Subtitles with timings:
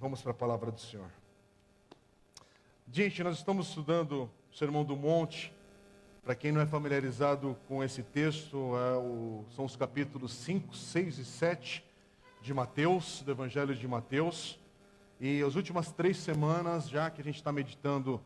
[0.00, 1.10] Vamos para a palavra do Senhor.
[2.90, 5.52] Gente, nós estamos estudando o Sermão do Monte.
[6.24, 11.18] Para quem não é familiarizado com esse texto, é o, são os capítulos 5, 6
[11.18, 11.84] e 7
[12.40, 14.58] de Mateus, do Evangelho de Mateus.
[15.20, 18.18] E as últimas três semanas, já que a gente está meditando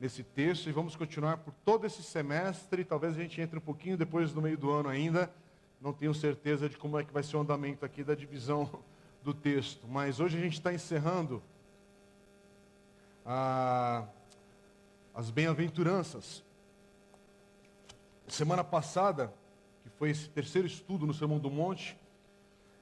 [0.00, 3.98] nesse texto, e vamos continuar por todo esse semestre, talvez a gente entre um pouquinho
[3.98, 5.30] depois no meio do ano ainda,
[5.82, 8.82] não tenho certeza de como é que vai ser o andamento aqui da divisão
[9.24, 11.42] do texto, mas hoje a gente está encerrando
[13.24, 14.04] a,
[15.14, 16.44] as bem-aventuranças.
[18.28, 19.32] Semana passada,
[19.82, 21.98] que foi esse terceiro estudo no Sermão do Monte,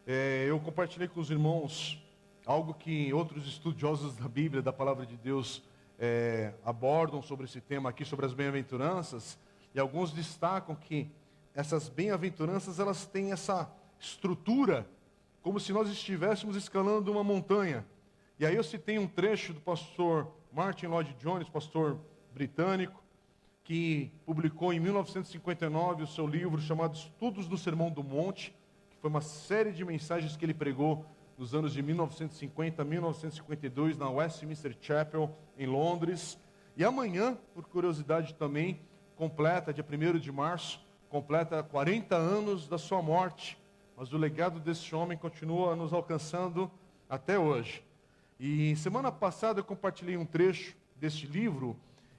[0.05, 2.05] é, eu compartilhei com os irmãos
[2.45, 5.63] algo que outros estudiosos da Bíblia, da Palavra de Deus,
[5.97, 9.39] é, abordam sobre esse tema aqui, sobre as bem-aventuranças,
[9.73, 11.09] e alguns destacam que
[11.55, 14.85] essas bem-aventuranças elas têm essa estrutura
[15.43, 17.85] como se nós estivéssemos escalando uma montanha.
[18.39, 21.99] E aí eu citei um trecho do pastor Martin Lloyd Jones, pastor
[22.33, 23.03] britânico,
[23.65, 28.55] que publicou em 1959 o seu livro chamado Estudos do Sermão do Monte,
[28.91, 31.05] que foi uma série de mensagens que ele pregou
[31.37, 36.39] nos anos de 1950 a 1952 na Westminster Chapel, em Londres.
[36.77, 38.81] E amanhã, por curiosidade também,
[39.17, 43.62] completa, dia 1 de março, completa 40 anos da sua morte
[44.03, 46.69] mas o legado desse homem continua nos alcançando
[47.09, 47.85] até hoje.
[48.37, 51.77] E semana passada eu compartilhei um trecho deste livro,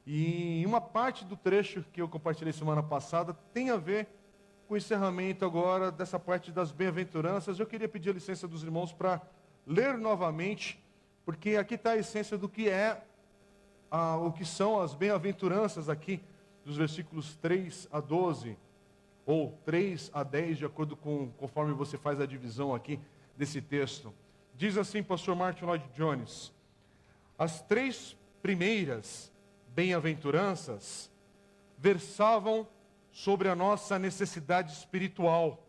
[0.08, 4.08] e uma parte do trecho que eu compartilhei semana passada tem a ver
[4.66, 7.59] com o encerramento agora dessa parte das bem-aventuranças.
[7.59, 9.22] Eu queria pedir a licença dos irmãos para
[9.67, 10.81] ler novamente,
[11.26, 13.04] porque aqui está a essência do que é
[13.92, 16.22] a, o que são as bem-aventuranças aqui,
[16.64, 18.58] dos versículos 3 a 12
[19.26, 23.00] ou 3 a 10, de acordo com conforme você faz a divisão aqui
[23.38, 24.14] desse texto.
[24.56, 26.54] Diz assim, pastor Martin Lloyd Jones:
[27.38, 29.32] As três primeiras
[29.70, 31.12] bem-aventuranças
[31.78, 32.67] versavam
[33.12, 35.67] sobre a nossa necessidade espiritual,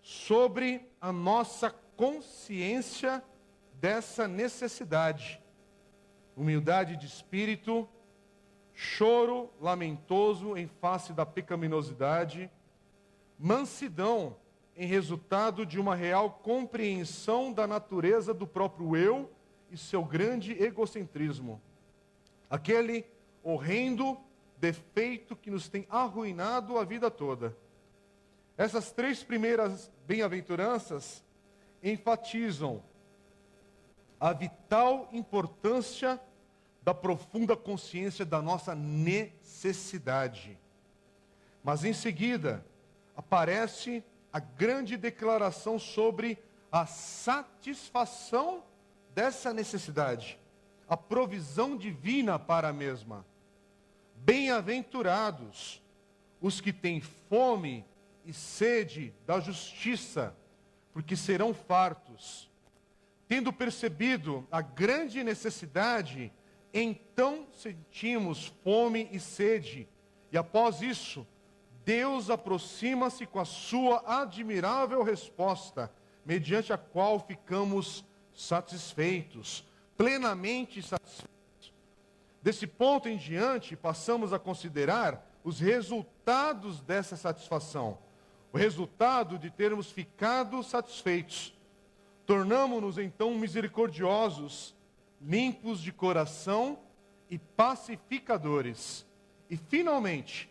[0.00, 3.22] sobre a nossa consciência
[3.74, 5.40] dessa necessidade,
[6.36, 7.88] humildade de espírito,
[8.72, 12.50] choro lamentoso em face da pecaminosidade,
[13.40, 14.36] mansidão
[14.76, 19.30] em resultado de uma real compreensão da natureza do próprio eu
[19.70, 21.60] e seu grande egocentrismo.
[22.50, 23.06] Aquele
[23.42, 24.18] horrendo
[24.58, 27.56] defeito que nos tem arruinado a vida toda.
[28.58, 31.24] Essas três primeiras bem-aventuranças
[31.82, 32.82] enfatizam
[34.18, 36.20] a vital importância
[36.82, 40.58] da profunda consciência da nossa necessidade.
[41.64, 42.64] Mas em seguida,
[43.20, 46.38] aparece a grande declaração sobre
[46.72, 48.64] a satisfação
[49.14, 50.38] dessa necessidade,
[50.88, 53.26] a provisão divina para a mesma.
[54.16, 55.82] Bem-aventurados
[56.40, 57.84] os que têm fome
[58.24, 60.34] e sede da justiça,
[60.90, 62.50] porque serão fartos.
[63.28, 66.32] Tendo percebido a grande necessidade,
[66.72, 69.86] então sentimos fome e sede,
[70.32, 71.26] e após isso,
[71.84, 75.90] Deus aproxima-se com a sua admirável resposta,
[76.24, 78.04] mediante a qual ficamos
[78.34, 79.64] satisfeitos,
[79.96, 81.30] plenamente satisfeitos.
[82.42, 87.98] Desse ponto em diante, passamos a considerar os resultados dessa satisfação.
[88.52, 91.54] O resultado de termos ficado satisfeitos.
[92.26, 94.74] Tornamos-nos então misericordiosos,
[95.20, 96.78] limpos de coração
[97.28, 99.06] e pacificadores.
[99.48, 100.49] E finalmente,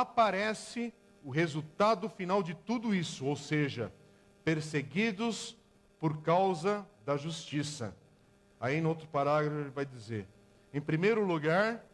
[0.00, 0.90] aparece
[1.22, 3.92] o resultado final de tudo isso, ou seja,
[4.42, 5.54] perseguidos
[6.00, 7.94] por causa da justiça.
[8.58, 10.26] Aí no outro parágrafo ele vai dizer:
[10.72, 11.84] em primeiro lugar,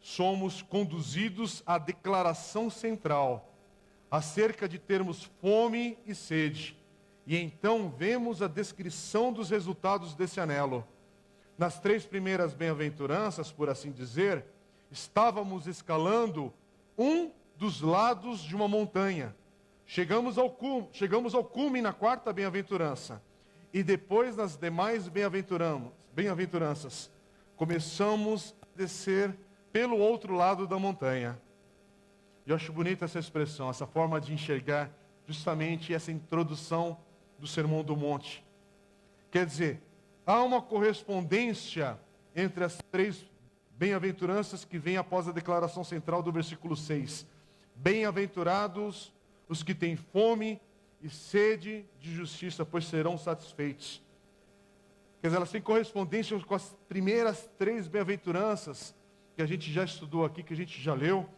[0.00, 3.52] somos conduzidos à declaração central
[4.10, 6.76] acerca de termos fome e sede.
[7.26, 10.86] E então vemos a descrição dos resultados desse anelo.
[11.56, 14.44] Nas três primeiras bem-aventuranças, por assim dizer,
[14.90, 16.52] estávamos escalando
[16.96, 19.34] um dos lados de uma montanha.
[19.84, 23.22] Chegamos ao cume, chegamos ao cume na quarta bem-aventurança.
[23.72, 27.10] E depois nas demais bem-aventuranças,
[27.56, 29.36] começamos a descer
[29.72, 31.40] pelo outro lado da montanha.
[32.46, 34.90] Eu acho bonita essa expressão, essa forma de enxergar
[35.26, 36.96] justamente essa introdução
[37.38, 38.44] do Sermão do Monte.
[39.30, 39.82] Quer dizer,
[40.24, 41.98] há uma correspondência
[42.34, 43.26] entre as três
[43.78, 47.26] bem-aventuranças que vem após a declaração central do versículo 6.
[47.74, 49.12] Bem-aventurados
[49.48, 50.60] os que têm fome
[51.00, 54.02] e sede de justiça, pois serão satisfeitos.
[55.20, 58.94] Quer dizer, elas têm correspondência com as primeiras três bem-aventuranças
[59.34, 61.28] que a gente já estudou aqui, que a gente já leu.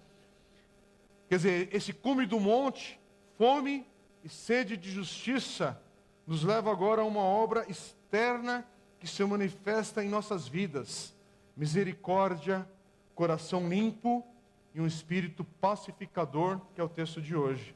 [1.29, 3.01] Quer dizer, esse cume do monte,
[3.37, 3.87] fome
[4.23, 5.81] e sede de justiça,
[6.27, 8.67] nos leva agora a uma obra externa
[9.01, 11.15] que se manifesta em nossas vidas:
[11.59, 12.67] misericórdia,
[13.17, 14.25] coração limpo
[14.73, 17.75] e um espírito pacificador, que é o texto de hoje.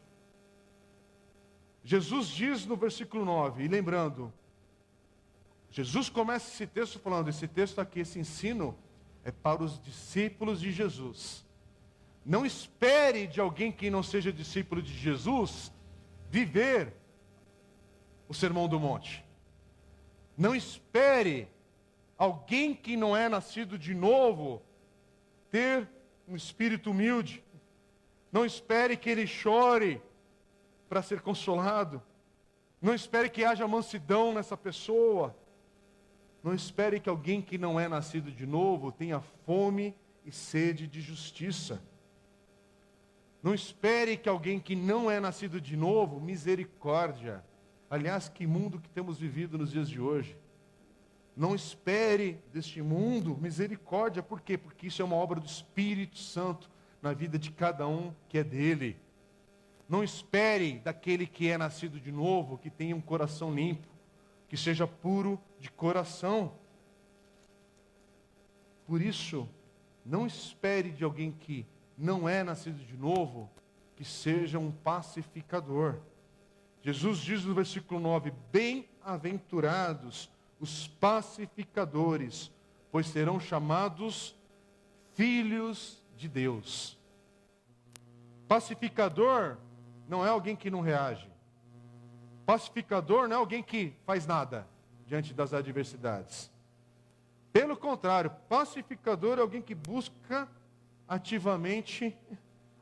[1.82, 4.32] Jesus diz no versículo 9, e lembrando,
[5.69, 8.79] Jesus começa esse texto falando: esse texto aqui, esse ensino,
[9.25, 11.44] é para os discípulos de Jesus.
[12.25, 15.73] Não espere de alguém que não seja discípulo de Jesus
[16.31, 16.94] viver
[18.29, 19.25] o sermão do monte.
[20.38, 21.49] Não espere
[22.16, 24.62] alguém que não é nascido de novo
[25.50, 25.88] ter
[26.26, 27.42] um espírito humilde.
[28.30, 30.00] Não espere que ele chore
[30.88, 32.02] para ser consolado.
[32.80, 35.36] Não espere que haja mansidão nessa pessoa.
[36.42, 39.94] Não espere que alguém que não é nascido de novo tenha fome
[40.24, 41.80] e sede de justiça.
[43.42, 47.44] Não espere que alguém que não é nascido de novo, misericórdia.
[47.90, 50.36] Aliás, que mundo que temos vivido nos dias de hoje.
[51.37, 54.58] Não espere deste mundo misericórdia, por quê?
[54.58, 56.70] Porque isso é uma obra do Espírito Santo
[57.00, 58.96] na vida de cada um que é dele.
[59.88, 63.88] Não espere daquele que é nascido de novo, que tenha um coração limpo,
[64.49, 66.55] que seja puro de coração.
[68.87, 69.49] Por isso,
[70.05, 73.50] não espere de alguém que não é nascido de novo,
[73.96, 75.99] que seja um pacificador.
[76.81, 80.31] Jesus diz no versículo 9: Bem-aventurados
[80.62, 82.52] os pacificadores,
[82.92, 84.38] pois serão chamados
[85.12, 86.96] filhos de Deus.
[88.46, 89.56] Pacificador
[90.08, 91.28] não é alguém que não reage.
[92.46, 94.68] Pacificador não é alguém que faz nada
[95.04, 96.48] diante das adversidades.
[97.52, 100.48] Pelo contrário, pacificador é alguém que busca
[101.08, 102.16] ativamente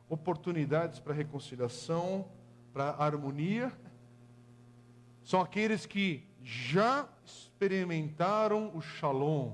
[0.06, 2.28] oportunidades para reconciliação,
[2.74, 3.72] para harmonia.
[5.24, 7.08] São aqueles que já
[7.60, 9.52] experimentaram o shalom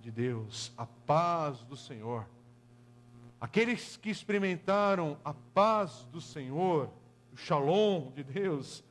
[0.00, 2.24] de Deus, a paz do Senhor.
[3.40, 6.88] Aqueles que experimentaram a paz do Senhor,
[7.32, 8.84] o shalom de Deus,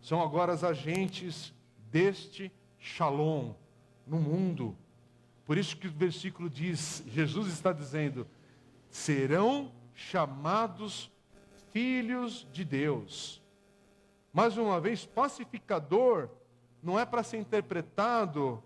[0.00, 1.52] são agora os agentes
[1.92, 3.52] deste shalom
[4.06, 4.74] no mundo.
[5.44, 8.26] Por isso que o versículo diz, Jesus está dizendo:
[8.88, 11.12] serão chamados
[11.70, 13.42] filhos de Deus.
[14.32, 16.30] Mais uma vez, pacificador
[16.82, 18.62] não é para ser interpretado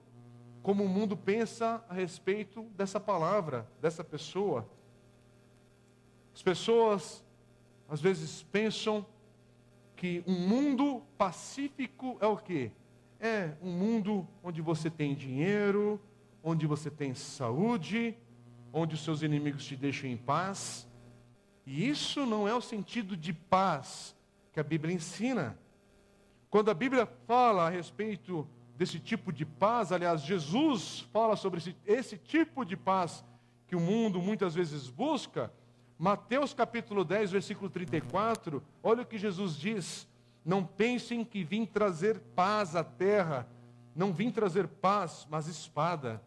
[0.62, 4.68] como o mundo pensa a respeito dessa palavra, dessa pessoa.
[6.34, 7.24] As pessoas
[7.88, 9.04] às vezes pensam
[9.96, 12.70] que um mundo pacífico é o quê?
[13.18, 16.00] É um mundo onde você tem dinheiro,
[16.42, 18.16] onde você tem saúde,
[18.72, 20.88] onde os seus inimigos te deixam em paz.
[21.66, 24.16] E isso não é o sentido de paz
[24.52, 25.58] que a Bíblia ensina.
[26.50, 31.76] Quando a Bíblia fala a respeito desse tipo de paz, aliás, Jesus fala sobre esse,
[31.86, 33.24] esse tipo de paz
[33.68, 35.52] que o mundo muitas vezes busca,
[35.96, 40.08] Mateus capítulo 10, versículo 34, olha o que Jesus diz:
[40.44, 43.46] Não pensem que vim trazer paz à terra,
[43.94, 46.20] não vim trazer paz, mas espada.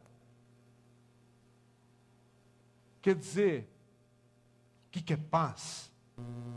[3.01, 3.67] Quer dizer,
[4.87, 5.91] o que é paz?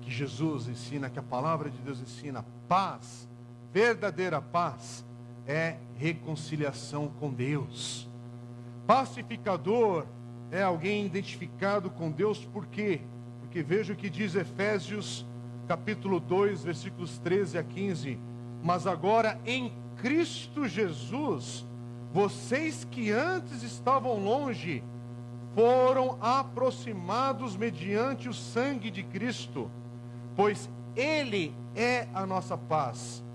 [0.03, 3.27] Que Jesus ensina, que a palavra de Deus ensina, paz
[3.73, 5.05] verdadeira paz
[5.47, 8.09] é reconciliação com Deus.
[8.87, 10.07] Pacificador
[10.51, 13.01] é alguém identificado com Deus, por quê?
[13.41, 15.27] Porque veja o que diz Efésios
[15.67, 18.19] capítulo 2, versículos 13 a 15.
[18.63, 21.67] Mas agora em Cristo Jesus,
[22.13, 24.83] vocês que antes estavam longe,
[25.55, 29.71] foram aproximados mediante o sangue de Cristo,
[30.37, 33.26] pois Ele é a nossa paz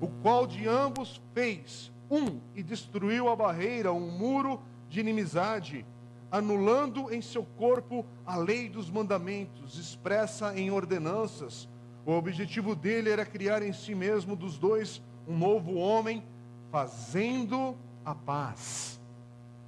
[0.00, 5.84] o qual de ambos fez um e destruiu a barreira, um muro de inimizade,
[6.30, 11.68] anulando em seu corpo a lei dos mandamentos, expressa em ordenanças.
[12.04, 16.22] O objetivo dele era criar em si mesmo dos dois um novo homem,
[16.70, 19.00] fazendo a paz.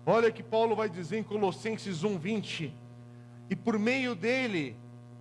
[0.07, 2.73] Olha que Paulo vai dizer em Colossenses 1:20,
[3.51, 4.77] e por meio dele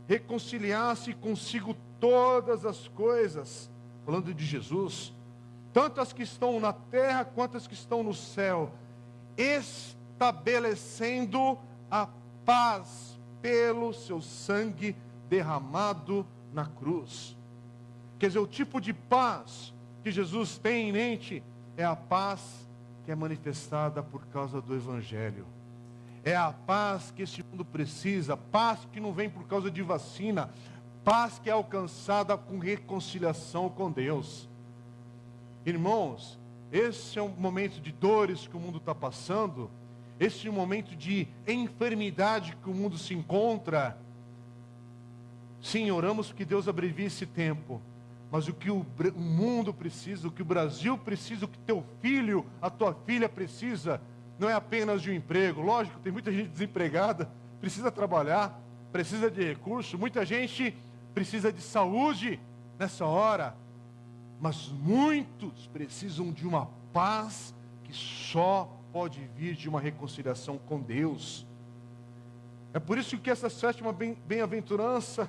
[0.07, 3.69] reconciliasse consigo todas as coisas
[4.07, 5.13] falando de Jesus,
[5.73, 8.71] tanto as que estão na terra quanto as que estão no céu,
[9.37, 11.59] estabelecendo
[11.91, 12.07] a
[12.45, 14.95] paz pelo seu sangue
[15.27, 17.35] derramado na cruz.
[18.17, 21.43] Quer dizer, o tipo de paz que Jesus tem em mente
[21.75, 22.65] é a paz
[23.03, 25.45] que é manifestada por causa do Evangelho.
[26.23, 30.49] É a paz que este mundo precisa, paz que não vem por causa de vacina,
[31.07, 34.49] paz que é alcançada com reconciliação com Deus.
[35.65, 36.37] Irmãos,
[36.69, 39.71] esse é um momento de dores que o mundo está passando,
[40.19, 43.97] esse é um momento de enfermidade que o mundo se encontra.
[45.61, 47.81] Sim, oramos que Deus abrevie esse tempo.
[48.29, 48.85] Mas o que o,
[49.15, 54.01] mundo precisa, o que o Brasil precisa, o que teu filho, a tua filha precisa,
[54.37, 55.61] não é apenas de um emprego.
[55.61, 58.61] Lógico, tem muita gente desempregada, precisa trabalhar,
[58.91, 60.75] precisa de recurso, muita gente
[61.17, 62.39] precisa de saúde
[62.77, 63.57] nessa hora.
[64.39, 71.43] Mas muitos precisam de uma paz que só pode vir de uma reconciliação com Deus.
[72.71, 73.91] É por isso que essa sétima
[74.27, 75.27] bem-aventurança,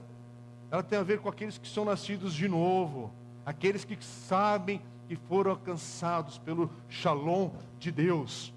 [0.71, 3.11] ela tem a ver com aqueles que são nascidos de novo,
[3.47, 8.53] aqueles que sabem que foram alcançados pelo shalom de Deus.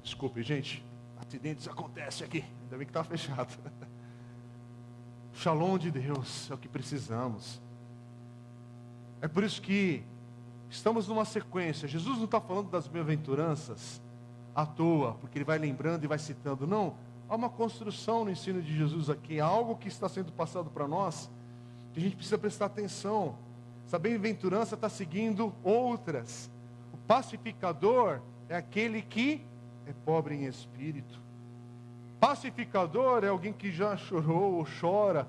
[0.00, 0.84] Desculpe, gente,
[1.16, 3.52] acidentes acontecem aqui, ainda bem que está fechado.
[5.34, 7.60] Shalom de Deus é o que precisamos.
[9.20, 10.04] É por isso que
[10.68, 11.88] estamos numa sequência.
[11.88, 14.00] Jesus não está falando das bem-aventuranças
[14.54, 16.66] à toa, porque ele vai lembrando e vai citando.
[16.66, 16.94] Não,
[17.28, 20.86] há uma construção no ensino de Jesus aqui, há algo que está sendo passado para
[20.86, 21.30] nós,
[21.92, 23.36] que a gente precisa prestar atenção.
[23.86, 26.50] Essa bem-aventurança está seguindo outras.
[26.92, 29.44] O pacificador é aquele que
[29.86, 31.21] é pobre em espírito.
[32.22, 35.26] Pacificador é alguém que já chorou ou chora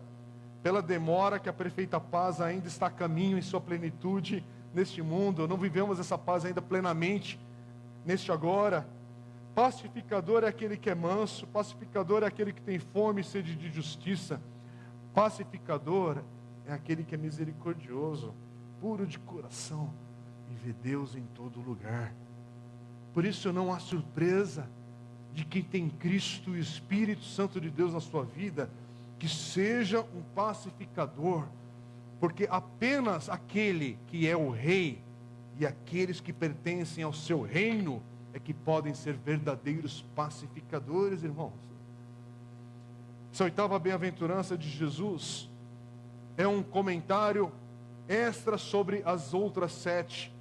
[0.61, 5.47] pela demora que a perfeita paz ainda está a caminho em sua plenitude neste mundo.
[5.47, 7.39] Não vivemos essa paz ainda plenamente
[8.05, 8.87] neste agora.
[9.55, 13.71] Pacificador é aquele que é manso, pacificador é aquele que tem fome e sede de
[13.71, 14.39] justiça.
[15.15, 16.19] Pacificador
[16.67, 18.35] é aquele que é misericordioso,
[18.79, 19.91] puro de coração
[20.51, 22.13] e vê Deus em todo lugar.
[23.15, 24.69] Por isso não há surpresa
[25.33, 28.69] de quem tem Cristo e o Espírito Santo de Deus na sua vida,
[29.17, 31.45] que seja um pacificador,
[32.19, 35.01] porque apenas aquele que é o rei
[35.57, 38.01] e aqueles que pertencem ao seu reino
[38.33, 41.53] é que podem ser verdadeiros pacificadores, irmãos.
[43.31, 45.49] Essa oitava bem-aventurança de Jesus
[46.37, 47.51] é um comentário
[48.07, 50.31] extra sobre as outras sete.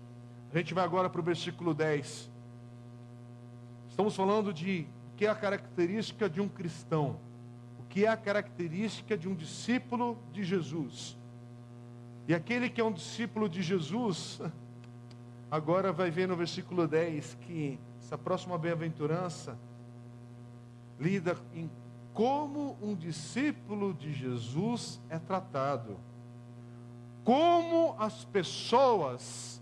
[0.52, 2.31] A gente vai agora para o versículo 10.
[3.92, 7.20] Estamos falando de o que é a característica de um cristão,
[7.78, 11.14] o que é a característica de um discípulo de Jesus.
[12.26, 14.40] E aquele que é um discípulo de Jesus,
[15.50, 19.58] agora vai ver no versículo 10 que essa próxima bem-aventurança
[20.99, 21.70] lida em
[22.14, 25.99] como um discípulo de Jesus é tratado.
[27.25, 29.61] Como as pessoas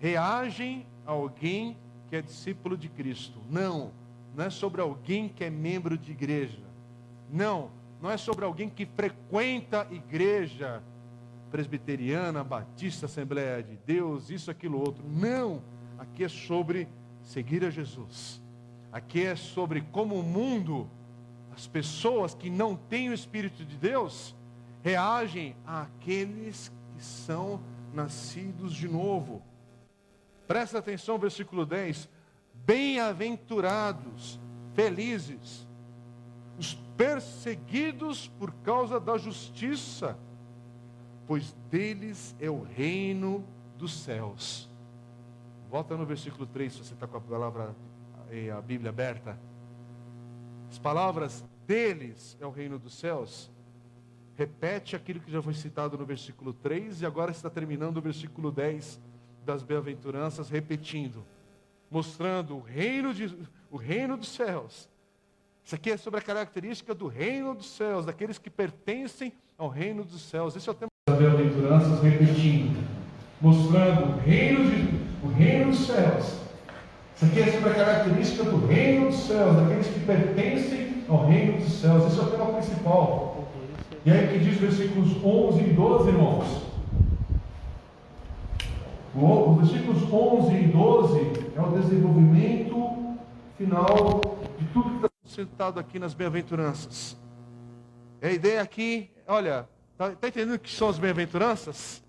[0.00, 1.76] reagem a alguém
[2.10, 3.38] que é discípulo de Cristo.
[3.48, 3.92] Não,
[4.36, 6.60] não é sobre alguém que é membro de igreja.
[7.32, 7.70] Não,
[8.02, 10.82] não é sobre alguém que frequenta igreja
[11.52, 15.04] presbiteriana, batista, Assembleia de Deus, isso, aquilo, outro.
[15.08, 15.62] Não,
[15.98, 16.88] aqui é sobre
[17.22, 18.42] seguir a Jesus.
[18.92, 20.88] Aqui é sobre como o mundo,
[21.54, 24.34] as pessoas que não têm o Espírito de Deus,
[24.82, 27.60] reagem àqueles que são
[27.94, 29.42] nascidos de novo.
[30.50, 32.08] Presta atenção, versículo 10.
[32.66, 34.40] Bem-aventurados,
[34.74, 35.64] felizes,
[36.58, 40.18] os perseguidos por causa da justiça,
[41.24, 43.44] pois deles é o reino
[43.78, 44.68] dos céus.
[45.70, 47.72] Volta no versículo 3, se você está com a palavra,
[48.58, 49.38] a Bíblia aberta.
[50.68, 53.48] As palavras deles é o reino dos céus.
[54.34, 58.50] Repete aquilo que já foi citado no versículo 3 e agora está terminando o versículo
[58.50, 59.09] 10
[59.52, 61.24] das bem-aventuranças, repetindo,
[61.90, 63.36] mostrando o reino, de,
[63.68, 64.88] o reino dos céus.
[65.64, 70.04] Isso aqui é sobre a característica do reino dos céus, daqueles que pertencem ao reino
[70.04, 70.54] dos céus.
[70.54, 72.80] Esse é o tema das bem-aventuranças, repetindo,
[73.40, 76.38] mostrando o reino, de, o reino dos céus.
[77.16, 81.58] Isso aqui é sobre a característica do reino dos céus, daqueles que pertencem ao reino
[81.58, 82.06] dos céus.
[82.06, 83.48] Esse é o tema principal.
[84.06, 86.69] E aí que diz versículos 11 e 12, irmãos.
[89.12, 91.18] Os versículos 11 e 12
[91.56, 93.18] é o desenvolvimento
[93.58, 94.20] final
[94.56, 97.18] de tudo que está sentado aqui nas bem-aventuranças.
[98.22, 102.04] A ideia aqui, olha, está tá entendendo o que são as bem-aventuranças?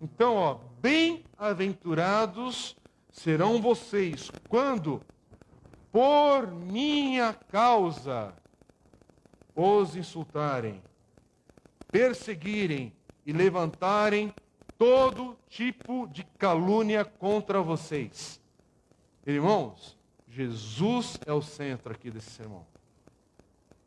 [0.00, 2.78] Então, ó, bem-aventurados
[3.10, 5.02] serão vocês quando,
[5.92, 8.32] por minha causa,
[9.54, 10.82] os insultarem,
[11.90, 12.90] perseguirem
[13.26, 14.32] e levantarem
[14.82, 18.42] todo tipo de calúnia contra vocês.
[19.24, 19.96] Irmãos,
[20.26, 22.66] Jesus é o centro aqui desse sermão.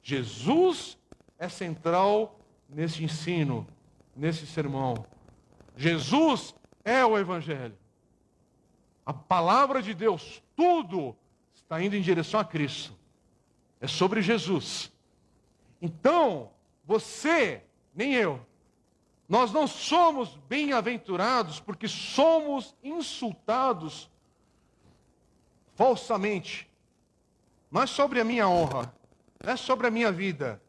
[0.02, 0.98] Jesus
[1.38, 3.68] é central nesse ensino,
[4.16, 5.06] nesse sermão.
[5.76, 7.78] Jesus é o Evangelho.
[9.06, 11.14] A palavra de Deus, tudo
[11.54, 12.98] está indo em direção a Cristo.
[13.82, 14.90] É sobre Jesus.
[15.82, 16.52] Então,
[16.86, 18.40] você, nem eu,
[19.28, 24.10] nós não somos bem-aventurados porque somos insultados
[25.76, 26.70] falsamente.
[27.72, 28.94] Não é sobre a minha honra,
[29.44, 30.62] não é sobre a minha vida.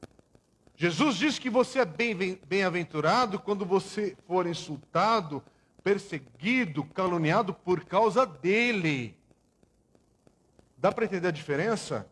[0.74, 5.42] Jesus diz que você é bem-aventurado quando você for insultado,
[5.82, 9.16] perseguido, caluniado por causa dele.
[10.76, 12.06] Dá para entender a diferença?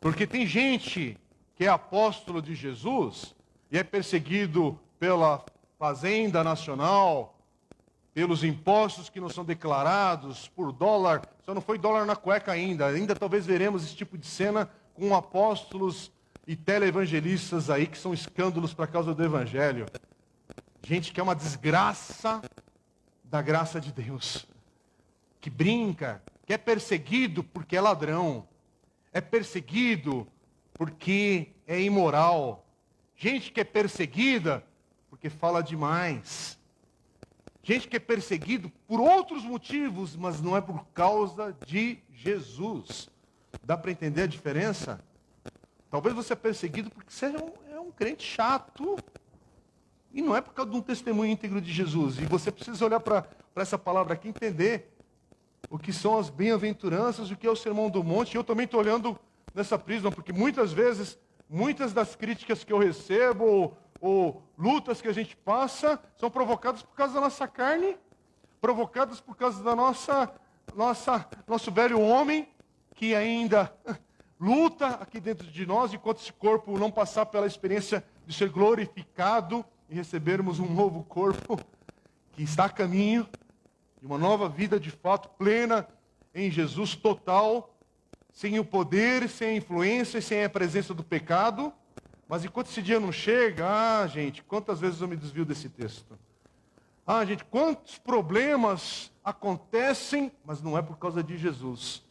[0.00, 1.18] Porque tem gente
[1.56, 3.34] que é apóstolo de Jesus
[3.70, 5.44] e é perseguido pela
[5.78, 7.38] Fazenda Nacional,
[8.12, 11.22] pelos impostos que não são declarados, por dólar.
[11.44, 12.86] Só não foi dólar na cueca ainda.
[12.86, 16.10] Ainda talvez veremos esse tipo de cena com apóstolos
[16.46, 19.86] e televangelistas aí que são escândalos para causa do evangelho.
[20.82, 22.42] Gente que é uma desgraça
[23.22, 24.46] da graça de Deus.
[25.40, 28.48] Que brinca, que é perseguido porque é ladrão.
[29.12, 30.26] É perseguido
[30.74, 32.66] porque é imoral.
[33.20, 34.64] Gente que é perseguida
[35.10, 36.56] porque fala demais.
[37.64, 43.10] Gente que é perseguido por outros motivos, mas não é por causa de Jesus.
[43.64, 45.04] Dá para entender a diferença?
[45.90, 48.96] Talvez você é perseguido porque você é um, é um crente chato.
[50.12, 52.18] E não é por causa de um testemunho íntegro de Jesus.
[52.20, 54.94] E você precisa olhar para essa palavra aqui e entender
[55.68, 58.34] o que são as bem-aventuranças, o que é o sermão do monte.
[58.34, 59.18] E eu também estou olhando
[59.52, 65.08] nessa prisma, porque muitas vezes muitas das críticas que eu recebo, ou, ou lutas que
[65.08, 67.96] a gente passa, são provocadas por causa da nossa carne,
[68.60, 70.32] provocadas por causa da nossa,
[70.74, 72.48] nossa nosso velho homem,
[72.94, 73.72] que ainda
[74.38, 79.64] luta aqui dentro de nós, enquanto esse corpo não passar pela experiência de ser glorificado
[79.88, 81.58] e recebermos um novo corpo
[82.32, 83.28] que está a caminho
[84.00, 85.88] de uma nova vida de fato plena
[86.34, 87.74] em Jesus total
[88.32, 91.72] sem o poder, sem a influência, sem a presença do pecado.
[92.28, 96.18] Mas enquanto esse dia não chega, ah, gente, quantas vezes eu me desvio desse texto?
[97.06, 102.02] Ah, gente, quantos problemas acontecem, mas não é por causa de Jesus.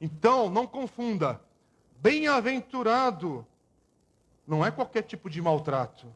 [0.00, 1.40] Então, não confunda.
[2.00, 3.46] Bem-aventurado
[4.46, 6.06] não é qualquer tipo de maltrato.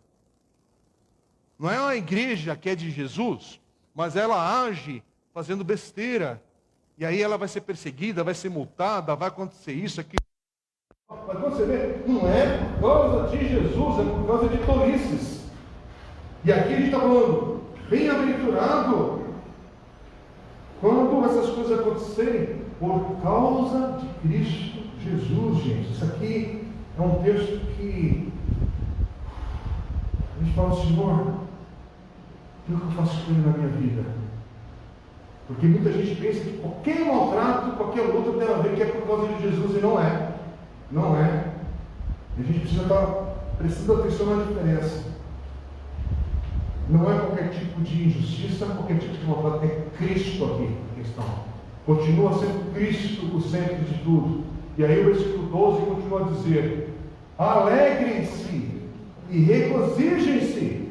[1.58, 3.60] Não é uma igreja que é de Jesus,
[3.94, 5.02] mas ela age
[5.34, 6.42] fazendo besteira,
[7.00, 10.16] e aí ela vai ser perseguida, vai ser multada, vai acontecer isso, aqui.
[11.08, 15.50] Mas você vê, não é por causa de Jesus, é por causa de tolices.
[16.44, 19.24] E aqui gente está falando, bem-aventurado
[20.78, 25.92] quando essas coisas acontecerem, por causa de Cristo Jesus, gente.
[25.92, 28.30] Isso aqui é um texto que
[30.38, 34.19] a gente fala, Senhor, o que eu faço com ele na minha vida?
[35.50, 39.02] Porque muita gente pensa que qualquer maltrato, qualquer luta tem a ver que é por
[39.02, 40.28] causa de Jesus e não é.
[40.92, 41.44] Não é.
[42.38, 43.06] E a gente precisa estar
[43.58, 45.06] prestando atenção na diferença.
[46.88, 51.24] Não é qualquer tipo de injustiça, qualquer tipo de maltrato, é Cristo aqui a questão.
[51.84, 54.44] Continua sendo Cristo o centro de tudo.
[54.78, 56.94] E aí o versículo 12 continua a dizer:
[57.36, 58.70] Alegrem-se
[59.28, 60.89] e regozijem-se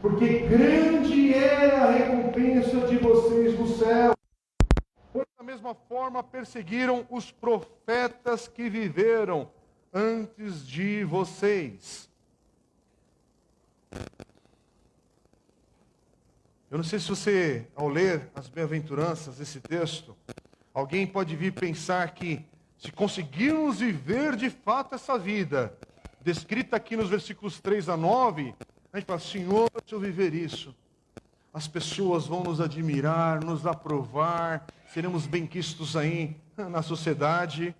[0.00, 4.12] porque grande é a recompensa de vocês no céu.
[5.12, 9.50] Pois da mesma forma perseguiram os profetas que viveram
[9.92, 12.08] antes de vocês.
[16.70, 20.14] Eu não sei se você, ao ler as bem-aventuranças desse texto,
[20.72, 22.44] alguém pode vir pensar que
[22.76, 25.76] se conseguirmos viver de fato essa vida,
[26.20, 28.54] descrita aqui nos versículos 3 a 9,
[28.92, 30.74] a gente fala, Senhor, se eu viver isso,
[31.52, 37.74] as pessoas vão nos admirar, nos aprovar, seremos benquistos aí na sociedade.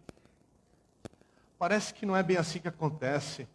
[1.59, 3.49] Parece que não é bem assim que acontece.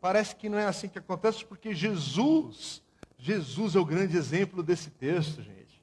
[0.00, 2.82] Parece que não é assim que acontece porque Jesus,
[3.16, 5.82] Jesus é o grande exemplo desse texto, gente.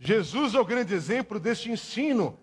[0.00, 2.38] Jesus é o grande exemplo desse ensino.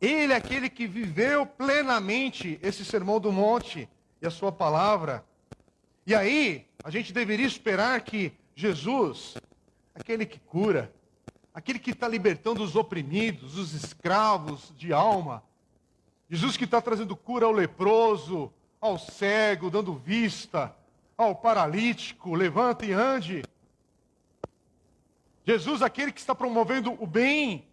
[0.00, 3.88] Ele é aquele que viveu plenamente esse sermão do monte
[4.20, 5.24] e a sua palavra.
[6.06, 9.34] E aí, a gente deveria esperar que Jesus,
[9.92, 10.94] aquele que cura,
[11.52, 15.42] aquele que está libertando os oprimidos, os escravos de alma,
[16.30, 20.72] Jesus que está trazendo cura ao leproso, ao cego, dando vista,
[21.18, 23.42] ao paralítico, levanta e ande.
[25.44, 27.66] Jesus, aquele que está promovendo o bem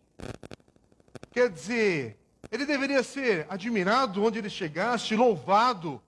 [1.31, 2.17] Quer dizer,
[2.51, 6.01] ele deveria ser admirado onde ele chegasse, louvado.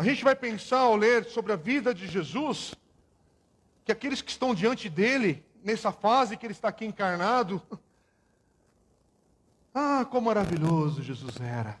[0.00, 2.74] A gente vai pensar ao ler sobre a vida de Jesus,
[3.84, 7.60] que aqueles que estão diante dele, nessa fase que ele está aqui encarnado,
[9.74, 11.78] ah, quão maravilhoso Jesus era.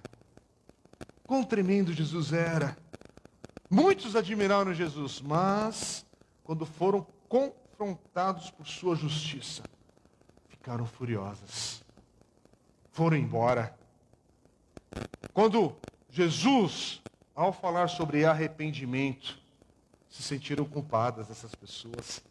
[1.26, 2.76] Quão tremendo Jesus era.
[3.70, 6.04] Muitos admiraram Jesus, mas
[6.44, 9.62] quando foram confrontados por sua justiça,
[10.46, 11.82] ficaram furiosas.
[12.92, 13.74] Foram embora.
[15.32, 15.74] Quando
[16.10, 16.99] Jesus,
[17.40, 19.40] ao falar sobre arrependimento,
[20.10, 22.22] se sentiram culpadas essas pessoas.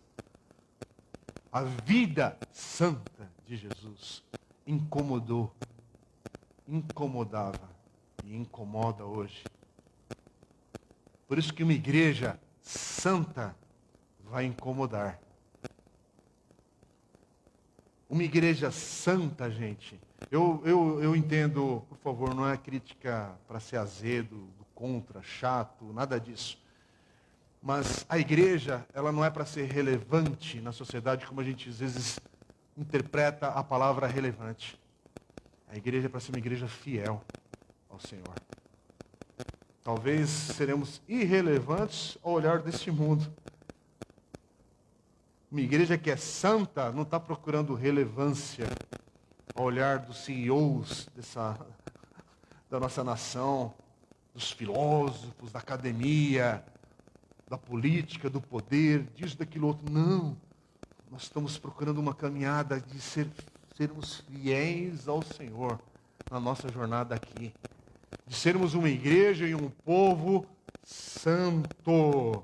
[1.51, 4.23] A vida santa de Jesus
[4.67, 5.51] incomodou,
[6.67, 7.71] incomodava
[8.23, 9.43] e incomoda hoje.
[11.27, 13.55] Por isso que uma igreja santa
[14.25, 15.19] vai incomodar.
[18.07, 19.99] Uma igreja santa, gente.
[20.29, 26.17] Eu, eu, eu entendo, por favor, não é crítica para ser azedo, contra, chato, nada
[26.17, 26.57] disso.
[27.61, 31.79] Mas a igreja, ela não é para ser relevante na sociedade como a gente às
[31.79, 32.17] vezes
[32.77, 34.79] interpreta a palavra relevante.
[35.67, 37.21] A igreja é para ser uma igreja fiel
[37.89, 38.33] ao Senhor.
[39.83, 43.29] Talvez seremos irrelevantes ao olhar deste mundo.
[45.51, 48.67] Uma igreja que é santa não está procurando relevância
[49.53, 51.59] ao olhar dos CEOs dessa,
[52.69, 53.73] da nossa nação,
[54.39, 56.63] dos filósofos, da academia,
[57.49, 59.91] da política, do poder, disso, daquilo outro.
[59.91, 60.37] Não.
[61.11, 63.27] Nós estamos procurando uma caminhada de ser,
[63.75, 65.77] sermos fiéis ao Senhor
[66.31, 67.53] na nossa jornada aqui.
[68.25, 70.45] De sermos uma igreja e um povo
[70.85, 72.41] santo.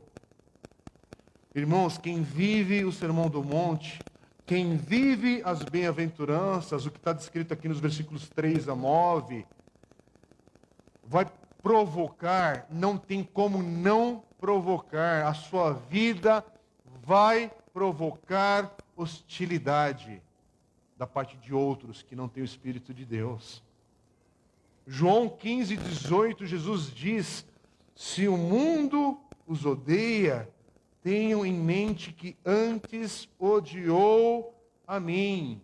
[1.55, 3.99] Irmãos, quem vive o Sermão do Monte,
[4.45, 9.45] quem vive as bem-aventuranças, o que está descrito aqui nos versículos 3 a 9,
[11.01, 11.25] vai
[11.65, 15.25] provocar, não tem como não provocar.
[15.25, 16.45] A sua vida
[17.03, 20.21] vai provocar hostilidade
[20.95, 23.63] da parte de outros que não têm o Espírito de Deus.
[24.85, 27.43] João 15, 18, Jesus diz:
[27.95, 30.47] Se o mundo os odeia,
[31.01, 34.53] tenham em mente que antes odiou
[34.85, 35.59] a mim.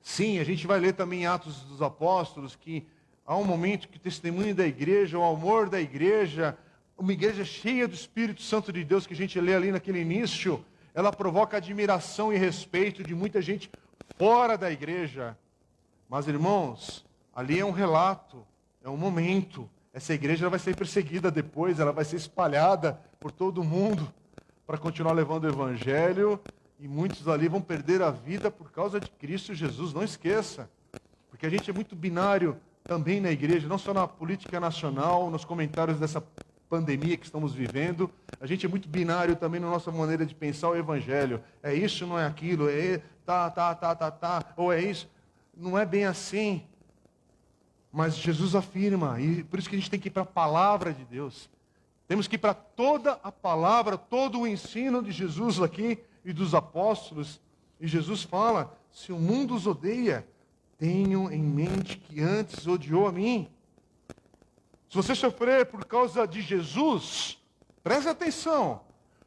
[0.00, 2.84] Sim, a gente vai ler também em Atos dos Apóstolos que
[3.28, 6.56] há um momento que o testemunho da igreja, o amor da igreja,
[6.96, 10.64] uma igreja cheia do Espírito Santo de Deus que a gente lê ali naquele início,
[10.94, 13.70] ela provoca admiração e respeito de muita gente
[14.16, 15.36] fora da igreja.
[16.08, 18.46] Mas, irmãos, ali é um relato,
[18.82, 19.68] é um momento.
[19.92, 24.10] Essa igreja vai ser perseguida depois, ela vai ser espalhada por todo mundo
[24.66, 26.40] para continuar levando o evangelho
[26.80, 30.70] e muitos ali vão perder a vida por causa de Cristo Jesus, não esqueça.
[31.28, 35.44] Porque a gente é muito binário também na igreja, não só na política nacional, nos
[35.44, 36.24] comentários dessa
[36.70, 38.10] pandemia que estamos vivendo.
[38.40, 41.44] A gente é muito binário também na nossa maneira de pensar o evangelho.
[41.62, 45.06] É isso, não é aquilo, é tá, tá, tá, tá, tá, ou é isso.
[45.54, 46.62] Não é bem assim.
[47.92, 50.90] Mas Jesus afirma, e por isso que a gente tem que ir para a palavra
[50.94, 51.50] de Deus.
[52.06, 56.54] Temos que ir para toda a palavra, todo o ensino de Jesus aqui e dos
[56.54, 57.38] apóstolos.
[57.78, 60.26] E Jesus fala: se o mundo os odeia,
[60.78, 63.50] tenham em mente que antes odiou a mim.
[64.88, 67.36] Se você sofrer por causa de Jesus,
[67.82, 68.80] preste atenção.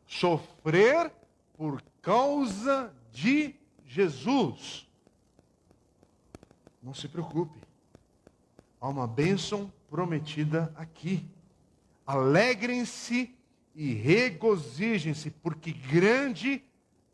[0.07, 1.11] Sofrer
[1.53, 3.53] por causa de
[3.85, 4.87] Jesus.
[6.81, 7.59] Não se preocupe.
[8.79, 11.29] Há uma bênção prometida aqui.
[12.07, 13.35] Alegrem-se
[13.75, 16.63] e regozijem-se, porque grande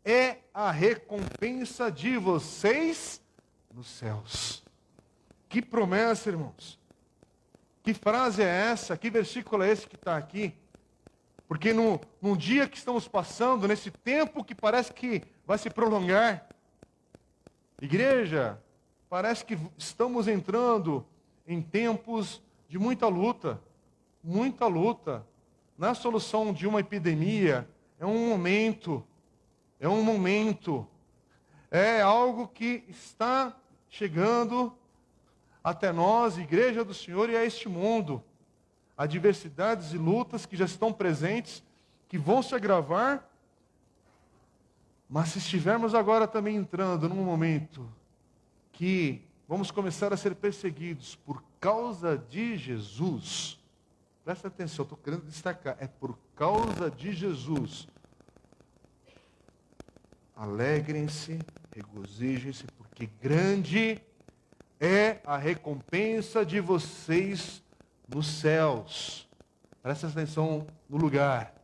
[0.04, 3.20] é a recompensa de vocês
[3.72, 4.62] nos céus.
[5.48, 6.78] Que promessa, irmãos.
[7.82, 8.96] Que frase é essa?
[8.96, 10.54] Que versículo é esse que está aqui?
[11.46, 16.46] Porque no, num dia que estamos passando, nesse tempo que parece que vai se prolongar,
[17.80, 18.62] igreja,
[19.08, 21.06] parece que estamos entrando
[21.46, 23.58] em tempos de muita luta,
[24.22, 25.26] muita luta.
[25.78, 27.66] Na solução de uma epidemia,
[27.98, 29.02] é um momento,
[29.80, 30.86] é um momento,
[31.70, 33.54] é algo que está
[33.88, 34.76] chegando
[35.62, 38.22] até nós, Igreja do Senhor, e a este mundo.
[38.96, 41.62] Adversidades e lutas que já estão presentes,
[42.08, 43.28] que vão se agravar.
[45.08, 47.88] Mas se estivermos agora também entrando num momento
[48.72, 53.58] que vamos começar a ser perseguidos por causa de Jesus,
[54.24, 57.88] presta atenção, estou querendo destacar, é por causa de Jesus.
[60.36, 61.40] Alegrem-se,
[61.78, 64.00] regozijem-se, porque grande
[64.80, 67.62] é a recompensa de vocês
[68.08, 69.28] nos céus.
[69.82, 71.54] Presta atenção no lugar.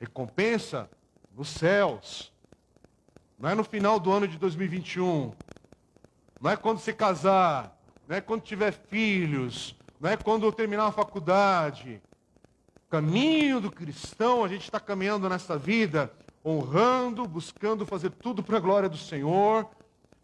[0.00, 0.90] Recompensa
[1.36, 2.32] nos céus.
[3.38, 5.32] Não é no final do ano de 2021.
[6.40, 7.78] Não é quando se casar.
[8.08, 9.76] Não é quando tiver filhos.
[10.00, 12.02] Não é quando terminar a faculdade.
[12.86, 16.12] O caminho do cristão, a gente está caminhando nessa vida,
[16.44, 19.68] honrando, buscando fazer tudo para a glória do Senhor,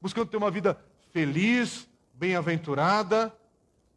[0.00, 0.78] buscando ter uma vida
[1.12, 3.34] feliz, bem-aventurada,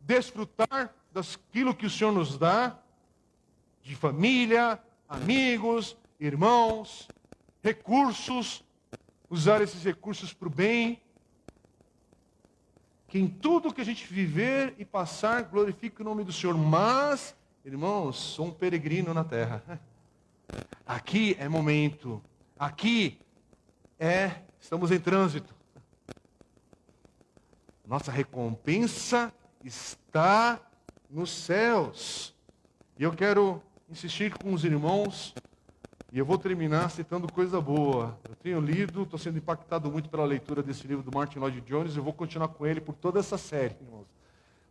[0.01, 2.77] desfrutar daquilo que o Senhor nos dá,
[3.81, 7.07] de família, amigos, irmãos,
[7.63, 8.63] recursos,
[9.29, 11.01] usar esses recursos para o bem.
[13.07, 16.55] Que em tudo que a gente viver e passar, glorifique o nome do Senhor.
[16.55, 19.63] Mas, irmãos, sou um peregrino na terra.
[20.89, 22.19] Aqui é momento.
[22.57, 23.19] Aqui
[23.99, 25.53] é, estamos em trânsito.
[27.85, 29.31] Nossa recompensa
[29.63, 30.59] está
[31.07, 32.35] nos céus.
[32.97, 35.35] E eu quero insistir com os irmãos,
[36.11, 38.17] e eu vou terminar citando coisa boa.
[38.27, 41.93] Eu tenho lido, estou sendo impactado muito pela leitura desse livro do Martin Lloyd Jones,
[41.93, 44.07] e eu vou continuar com ele por toda essa série, irmãos.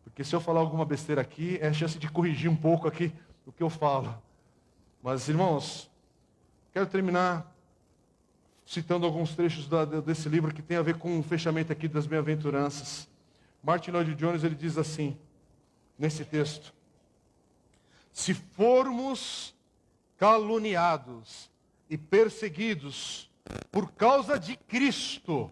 [0.02, 3.12] Porque se eu falar alguma besteira aqui, é a chance de corrigir um pouco aqui
[3.46, 4.20] o que eu falo.
[5.00, 5.88] Mas, irmãos,
[6.78, 7.52] quero terminar
[8.64, 12.06] citando alguns trechos da, desse livro que tem a ver com o fechamento aqui das
[12.06, 13.08] bem-aventuranças.
[13.60, 15.18] Martin Lloyd Jones ele diz assim,
[15.98, 16.72] nesse texto:
[18.12, 19.52] Se formos
[20.16, 21.50] caluniados
[21.90, 23.28] e perseguidos
[23.72, 25.50] por causa de Cristo,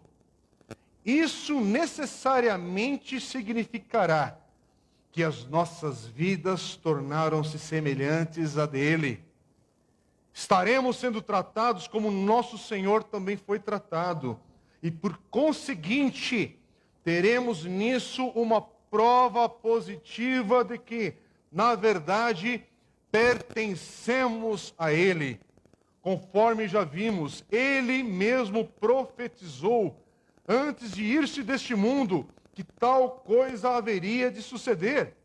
[1.04, 4.38] isso necessariamente significará
[5.10, 9.25] que as nossas vidas tornaram-se semelhantes a dele
[10.36, 14.38] estaremos sendo tratados como nosso Senhor também foi tratado.
[14.82, 16.58] E por conseguinte,
[17.02, 21.14] teremos nisso uma prova positiva de que,
[21.50, 22.62] na verdade,
[23.10, 25.40] pertencemos a Ele.
[26.02, 29.98] Conforme já vimos, Ele mesmo profetizou,
[30.46, 35.16] antes de ir-se deste mundo, que tal coisa haveria de suceder.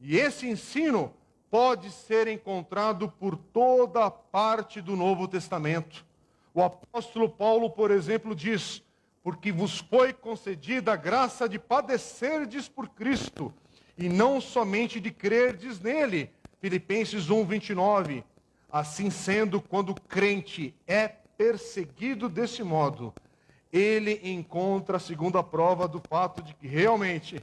[0.00, 1.14] E esse ensino
[1.50, 6.04] pode ser encontrado por toda parte do Novo Testamento.
[6.52, 8.82] O apóstolo Paulo, por exemplo, diz:
[9.22, 13.52] Porque vos foi concedida a graça de padecerdes por Cristo,
[13.96, 16.30] e não somente de crerdes nele.
[16.60, 18.24] Filipenses 1, 29.
[18.70, 23.12] Assim sendo, quando o crente é perseguido desse modo,
[23.72, 27.40] ele encontra a segunda prova do fato de que realmente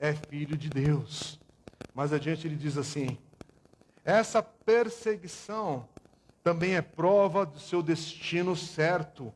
[0.00, 1.38] é filho de Deus.
[1.94, 3.18] Mais adiante ele diz assim:
[4.08, 5.86] essa perseguição
[6.42, 9.30] também é prova do seu destino certo.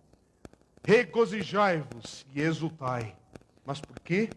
[0.82, 3.14] Regozijai-vos e exultai.
[3.66, 4.30] Mas por quê?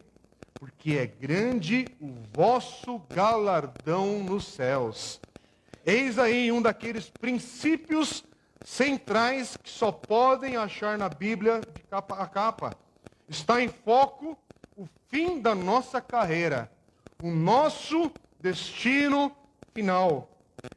[0.55, 5.21] Porque é grande o vosso galardão nos céus.
[5.85, 8.25] Eis aí um daqueles princípios
[8.65, 12.73] centrais que só podem achar na Bíblia de capa a capa.
[13.29, 14.37] Está em foco
[14.75, 16.69] o fim da nossa carreira,
[17.23, 19.33] o nosso destino
[19.75, 20.31] final.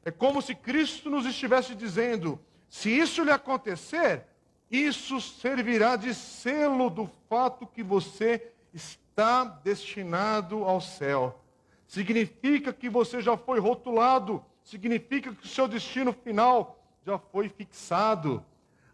[0.04, 4.24] É como se Cristo nos estivesse dizendo: se isso lhe acontecer,
[4.70, 11.40] isso servirá de selo do fato que você está destinado ao céu.
[11.86, 18.44] Significa que você já foi rotulado, significa que o seu destino final já foi fixado.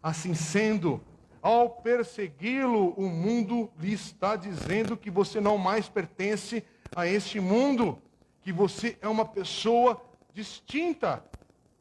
[0.01, 1.01] Assim sendo,
[1.41, 6.63] ao persegui-lo, o mundo lhe está dizendo que você não mais pertence
[6.95, 7.99] a este mundo
[8.45, 9.99] que você é uma pessoa
[10.31, 11.25] distinta.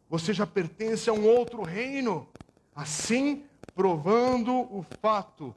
[0.09, 2.27] Você já pertence a um outro reino.
[2.74, 5.55] Assim, provando o fato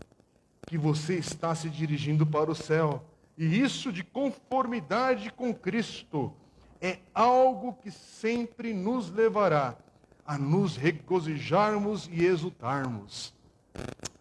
[0.67, 3.05] que você está se dirigindo para o céu.
[3.37, 6.33] E isso de conformidade com Cristo
[6.81, 9.77] é algo que sempre nos levará
[10.25, 13.33] a nos regozijarmos e exultarmos.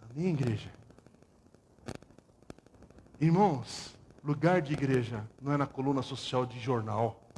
[0.09, 0.71] Amém, igreja?
[3.21, 3.96] Irmãos,
[4.27, 7.31] Lugar de igreja não é na coluna social de jornal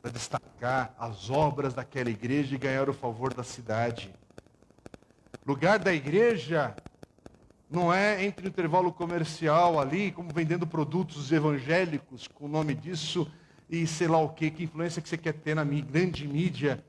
[0.00, 4.14] para destacar as obras daquela igreja e ganhar o favor da cidade.
[5.44, 6.72] Lugar da igreja
[7.68, 13.28] não é entre o intervalo comercial ali, como vendendo produtos evangélicos com o nome disso
[13.68, 16.84] e sei lá o que, que influência que você quer ter na grande mídia.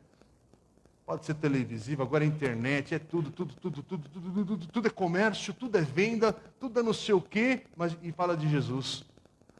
[1.03, 4.87] Pode ser televisiva, agora é internet, é tudo, tudo, tudo, tudo, tudo, tudo, tudo, tudo
[4.87, 8.47] é comércio, tudo é venda, tudo é não sei o quê, mas e fala de
[8.47, 9.03] Jesus.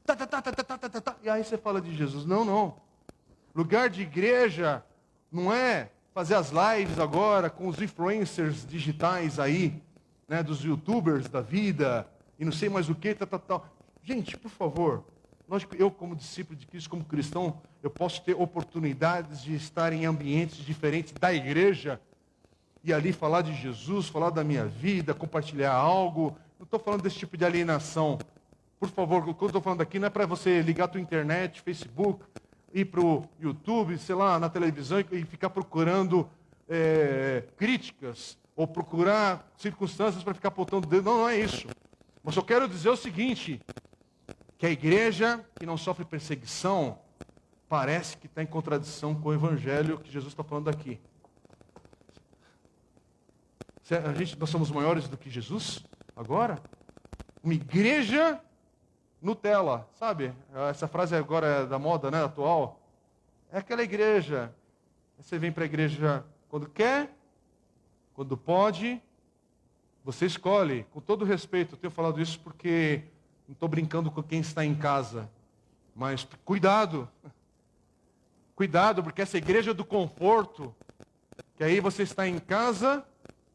[0.05, 2.25] Tá, tá, tá, e aí você fala de Jesus.
[2.25, 2.75] Não, não.
[3.53, 4.83] Lugar de igreja
[5.31, 9.81] não é fazer as lives agora com os influencers digitais aí.
[10.27, 12.07] né, dos youtubers da vida,
[12.39, 13.69] e não sei mais o que, tal, tal, tal.
[14.03, 15.03] Gente, por favor,
[15.47, 20.05] nós, eu como discípulo de Cristo, como cristão, eu posso ter oportunidades de estar em
[20.05, 21.99] ambientes diferentes da igreja,
[22.83, 26.37] e ali falar de Jesus, falar da minha vida, compartilhar algo.
[26.59, 28.19] Não estou falando desse tipo de alienação.
[28.79, 31.01] Por favor, o que eu estou falando aqui não é para você ligar a tua
[31.01, 32.23] internet, Facebook,
[32.73, 36.29] ir para o YouTube, sei lá, na televisão e ficar procurando
[36.67, 41.05] é, críticas ou procurar circunstâncias para ficar apontando o dedo.
[41.05, 41.67] Não, não é isso.
[42.23, 43.61] Mas eu quero dizer o seguinte:
[44.57, 46.99] que a igreja que não sofre perseguição
[47.67, 50.99] parece que está em contradição com o evangelho que Jesus está falando aqui.
[53.89, 55.83] A gente, nós somos maiores do que Jesus
[56.15, 56.59] agora?
[57.43, 58.41] Uma igreja
[59.25, 60.31] Nutella, sabe?
[60.69, 62.79] Essa frase agora é da moda, né, atual.
[63.51, 64.53] É aquela igreja.
[65.17, 67.11] Você vem para a igreja quando quer,
[68.13, 69.01] quando pode,
[70.03, 70.85] você escolhe.
[70.91, 73.01] Com todo respeito, eu tenho falado isso porque
[73.47, 75.27] não estou brincando com quem está em casa.
[75.95, 77.09] Mas cuidado.
[78.55, 80.73] Cuidado, porque essa igreja do conforto,
[81.57, 83.03] que aí você está em casa,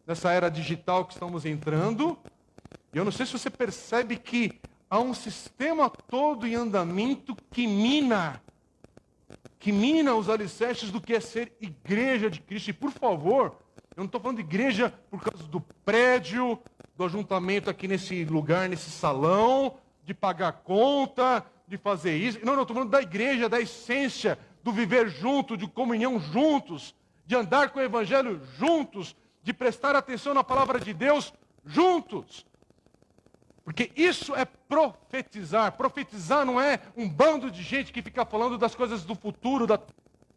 [0.05, 2.19] nessa era digital que estamos entrando.
[2.93, 7.67] E eu não sei se você percebe que há um sistema todo em andamento que
[7.67, 8.43] mina,
[9.61, 12.71] que mina os alicerces do que é ser igreja de Cristo.
[12.71, 13.57] E por favor,
[13.97, 16.59] eu não estou falando de igreja por causa do prédio,
[16.97, 22.41] do ajuntamento aqui nesse lugar, nesse salão, de pagar conta, de fazer isso.
[22.45, 27.37] Não, não, estou falando da igreja, da essência, do viver junto, de comunhão juntos, de
[27.37, 31.33] andar com o evangelho juntos, de prestar atenção na palavra de Deus
[31.65, 32.45] juntos.
[33.71, 35.71] Porque isso é profetizar.
[35.77, 39.79] Profetizar não é um bando de gente que fica falando das coisas do futuro, da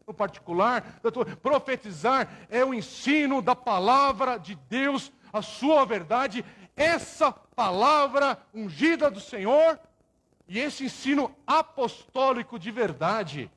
[0.05, 0.99] no particular.
[1.41, 9.19] Profetizar é o ensino da palavra de Deus, a sua verdade, essa palavra ungida do
[9.19, 9.79] Senhor
[10.47, 13.49] e esse ensino apostólico de verdade.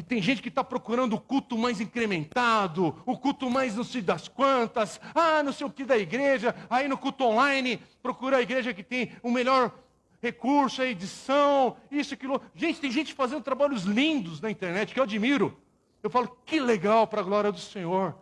[0.00, 4.00] E tem gente que está procurando o culto mais incrementado, o culto mais não sei
[4.00, 8.40] das quantas, ah, não sei o que da igreja, aí no culto online, procura a
[8.40, 9.70] igreja que tem o melhor
[10.22, 12.40] recurso, a edição, isso, aquilo.
[12.54, 15.54] Gente, tem gente fazendo trabalhos lindos na internet que eu admiro.
[16.02, 18.16] Eu falo, que legal para a glória do Senhor.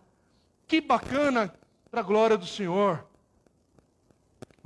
[0.67, 1.55] Que bacana
[1.93, 3.07] para a glória do Senhor.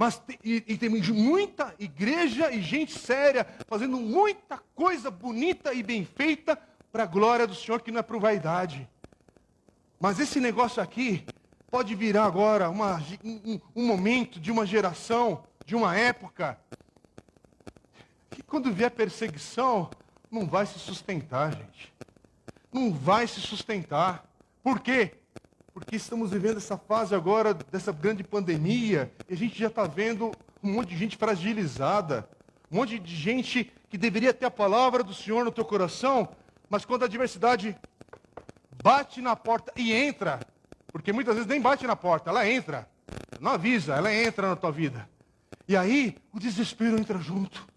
[0.03, 6.05] Mas e, e, tem muita igreja e gente séria fazendo muita coisa bonita e bem
[6.05, 6.59] feita
[6.93, 8.87] para a glória do Senhor, que não é por vaidade.
[9.99, 11.25] Mas esse negócio aqui
[11.71, 16.59] pode virar agora uma, um, um momento de uma geração, de uma época,
[18.31, 19.89] que quando vier perseguição,
[20.31, 21.93] não vai se sustentar, gente.
[22.71, 24.29] Não vai se sustentar.
[24.63, 25.15] Por quê?
[25.73, 30.31] Porque estamos vivendo essa fase agora dessa grande pandemia e a gente já está vendo
[30.63, 32.29] um monte de gente fragilizada,
[32.71, 36.29] um monte de gente que deveria ter a palavra do Senhor no teu coração,
[36.73, 37.77] mas quando a adversidade
[38.83, 40.41] bate na porta e entra,
[40.91, 42.89] porque muitas vezes nem bate na porta, ela entra,
[43.39, 45.07] não avisa, ela entra na tua vida.
[45.69, 47.69] E aí o desespero entra junto,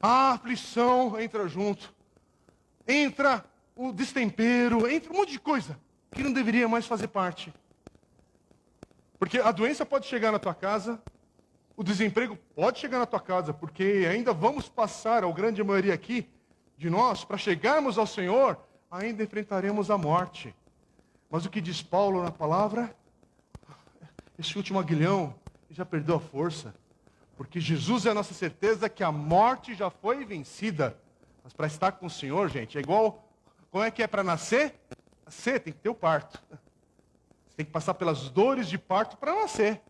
[0.00, 1.94] a aflição entra junto,
[2.88, 3.44] entra
[3.76, 5.78] o destempero, entra um monte de coisa
[6.10, 7.52] que não deveria mais fazer parte.
[9.18, 10.98] Porque a doença pode chegar na tua casa,
[11.76, 16.26] o desemprego pode chegar na tua casa, porque ainda vamos passar, a grande maioria aqui,
[16.84, 18.58] de nós, para chegarmos ao Senhor,
[18.90, 20.54] ainda enfrentaremos a morte.
[21.30, 22.94] Mas o que diz Paulo na palavra?
[24.38, 25.34] Esse último aguilhão
[25.70, 26.74] já perdeu a força.
[27.38, 30.94] Porque Jesus é a nossa certeza que a morte já foi vencida.
[31.42, 33.26] Mas para estar com o Senhor, gente, é igual.
[33.70, 34.78] Como é que é para nascer?
[35.24, 36.38] Nascer tem que ter o parto.
[36.50, 39.80] Você tem que passar pelas dores de parto para nascer.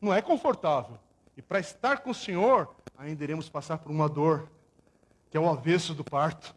[0.00, 0.98] Não é confortável.
[1.36, 4.48] E para estar com o Senhor, ainda iremos passar por uma dor
[5.32, 6.54] que é o avesso do parto.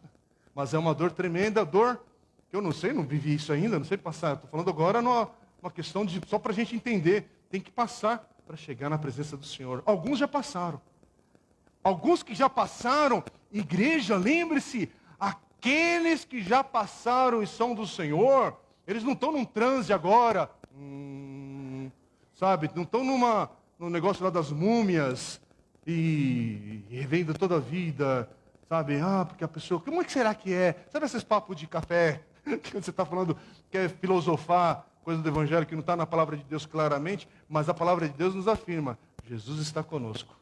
[0.54, 1.98] Mas é uma dor tremenda, dor
[2.50, 4.34] que eu não sei, não vivi isso ainda, não sei passar.
[4.34, 5.30] Estou falando agora numa,
[5.62, 7.26] numa questão de só para a gente entender.
[7.48, 9.82] Tem que passar para chegar na presença do Senhor.
[9.86, 10.78] Alguns já passaram.
[11.82, 19.02] Alguns que já passaram, igreja, lembre-se, aqueles que já passaram e são do Senhor, eles
[19.02, 21.90] não estão num transe agora, hum,
[22.34, 22.70] sabe?
[22.74, 25.40] Não estão numa, no negócio lá das múmias
[25.86, 28.28] e revendo toda a vida,
[28.68, 29.00] Sabe?
[29.00, 29.80] Ah, porque a pessoa.
[29.80, 30.84] Como é que será que é?
[30.90, 32.22] Sabe esses papos de café
[32.62, 33.36] que você está falando,
[33.70, 37.68] que é filosofar, coisa do Evangelho que não está na palavra de Deus claramente, mas
[37.68, 40.36] a palavra de Deus nos afirma: Jesus está conosco.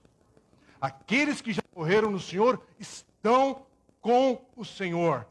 [0.80, 3.66] Aqueles que já morreram no Senhor estão
[4.00, 5.26] com o Senhor.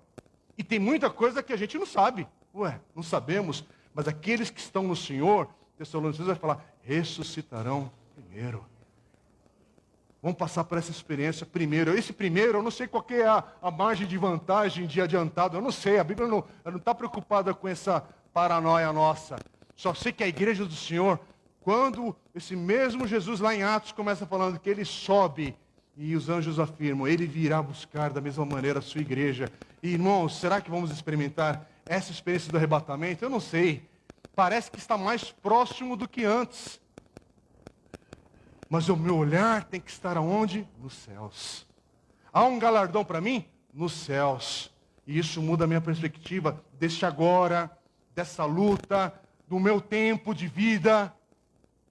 [0.58, 2.28] E tem muita coisa que a gente não sabe.
[2.54, 3.64] Ué, não sabemos.
[3.94, 8.66] Mas aqueles que estão no Senhor Tessalonicenses vai falar: ressuscitarão primeiro.
[10.24, 11.94] Vamos passar por essa experiência primeiro.
[11.98, 15.62] Esse primeiro, eu não sei qual é a, a margem de vantagem de adiantado, eu
[15.62, 16.00] não sei.
[16.00, 16.46] A Bíblia não
[16.78, 18.02] está preocupada com essa
[18.34, 19.36] paranoia nossa.
[19.76, 21.20] Só sei que a igreja do Senhor,
[21.60, 25.58] quando esse mesmo Jesus lá em Atos começa falando que ele sobe
[25.98, 29.52] e os anjos afirmam, ele virá buscar da mesma maneira a sua igreja.
[29.82, 33.26] E, irmãos, será que vamos experimentar essa experiência do arrebatamento?
[33.26, 33.90] Eu não sei.
[34.34, 36.80] Parece que está mais próximo do que antes.
[38.74, 40.68] Mas o meu olhar tem que estar aonde?
[40.82, 41.68] Nos céus.
[42.34, 43.46] Há um galardão para mim?
[43.72, 44.74] Nos céus.
[45.06, 47.70] E isso muda a minha perspectiva deste agora,
[48.16, 49.14] dessa luta,
[49.48, 51.14] do meu tempo de vida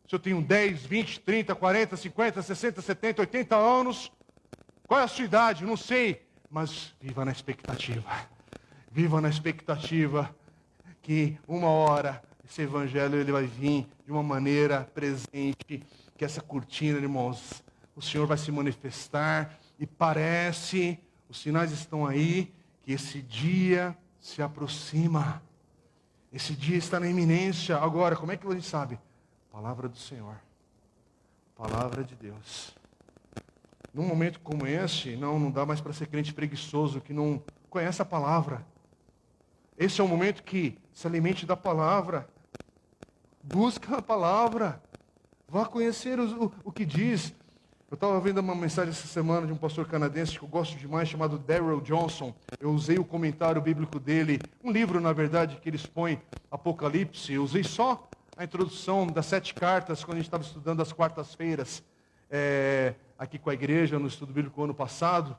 [0.09, 4.11] se eu tenho 10, 20, 30, 40, 50, 60, 70, 80 anos.
[4.85, 5.65] Qual é a sua idade?
[5.65, 6.27] Não sei.
[6.51, 8.11] Mas viva na expectativa.
[8.91, 10.35] Viva na expectativa
[11.01, 15.87] que uma hora esse evangelho ele vai vir de uma maneira presente,
[16.23, 17.65] que essa cortina, irmãos,
[17.97, 20.97] o Senhor vai se manifestar e parece,
[21.29, 22.55] os sinais estão aí,
[22.85, 25.43] que esse dia se aproxima.
[26.33, 27.77] Esse dia está na iminência.
[27.77, 29.01] Agora, como é que a gente sabe?
[29.51, 30.37] Palavra do Senhor.
[31.57, 32.73] Palavra de Deus.
[33.93, 38.01] Num momento como esse, não, não dá mais para ser crente preguiçoso que não conhece
[38.01, 38.65] a palavra.
[39.77, 42.29] Esse é o momento que se alimente da palavra.
[43.43, 44.81] Busca a palavra.
[45.53, 47.35] Vá conhecer o, o, que diz.
[47.91, 51.11] Eu estava vendo uma mensagem essa semana de um pastor canadense que eu gosto demais,
[51.11, 52.35] chamado Daryl Johnson.
[52.59, 56.19] Eu usei o comentário bíblico dele, um livro, na verdade, que ele expõe
[56.51, 57.35] Apocalipse.
[57.35, 61.83] Eu usei só a introdução das sete cartas, quando a gente estava estudando as quartas-feiras,
[62.31, 65.37] é, aqui com a igreja, no estudo bíblico ano passado.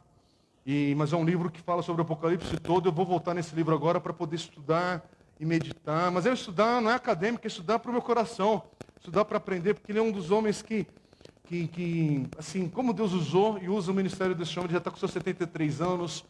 [0.64, 2.88] E, mas é um livro que fala sobre o Apocalipse todo.
[2.88, 5.03] Eu vou voltar nesse livro agora para poder estudar
[5.39, 6.11] e meditar.
[6.11, 8.61] Mas eu estudar não é acadêmico, é estudar para o meu coração.
[9.04, 10.88] Estudar para aprender, porque ele é um dos homens que,
[11.43, 14.89] que, que, assim, como Deus usou e usa o ministério desse homem, ele já está
[14.89, 16.24] com seus 73 anos.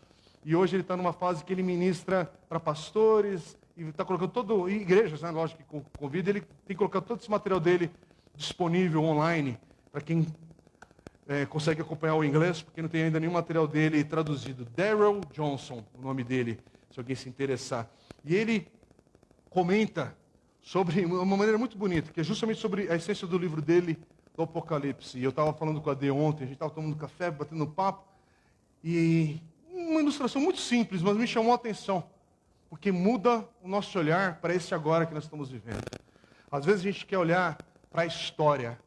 [0.44, 4.68] E hoje ele está numa fase que ele ministra para pastores, e está colocando todo,
[4.68, 7.92] e igrejas, né, lógico que convida, ele tem colocado todo esse material dele
[8.36, 9.56] disponível online
[9.92, 10.26] para quem
[11.28, 14.66] é, consegue acompanhar o inglês, porque não tem ainda nenhum material dele traduzido.
[14.76, 16.60] Daryl Johnson, o nome dele,
[16.90, 17.88] se alguém se interessar.
[18.26, 18.68] E ele
[19.52, 20.18] comenta
[20.64, 24.00] sobre uma maneira muito bonita, que é justamente sobre a essência do livro dele,
[24.36, 25.20] do Apocalipse.
[25.20, 28.08] E eu estava falando com a D ontem, a gente estava tomando café, batendo papo,
[28.84, 29.40] e
[29.72, 32.04] uma ilustração muito simples, mas me chamou a atenção
[32.74, 35.84] porque muda o nosso olhar para esse agora que nós estamos vivendo.
[36.52, 37.56] Às vezes a gente quer olhar
[37.92, 38.80] para a história,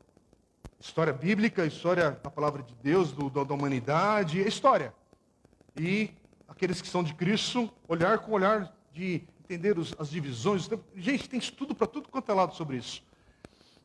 [0.80, 4.92] história bíblica, história da palavra de Deus, do, da humanidade, história.
[5.78, 6.10] E
[6.48, 10.68] aqueles que são de Cristo, olhar com olhar de entender os, as divisões.
[10.96, 13.02] Gente, tem estudo para tudo quanto é lado sobre isso.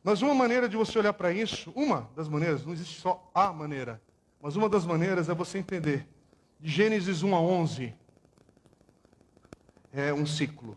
[0.02, 3.52] Mas uma maneira de você olhar para isso, uma das maneiras, não existe só a
[3.52, 4.02] maneira,
[4.40, 6.06] mas uma das maneiras é você entender.
[6.58, 7.94] De Gênesis 1 a 11,
[9.92, 10.76] é um ciclo.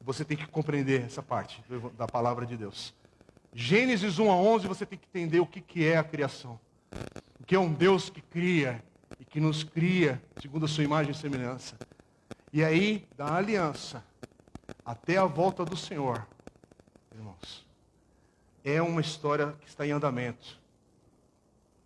[0.00, 1.62] Você tem que compreender essa parte
[1.96, 2.92] da palavra de Deus.
[3.52, 6.58] Gênesis 1 a 11, você tem que entender o que, que é a criação.
[7.38, 8.82] O que é um Deus que cria
[9.20, 11.76] e que nos cria segundo a sua imagem e semelhança.
[12.54, 14.04] E aí, da aliança
[14.86, 16.24] até a volta do Senhor,
[17.12, 17.66] irmãos,
[18.62, 20.60] é uma história que está em andamento.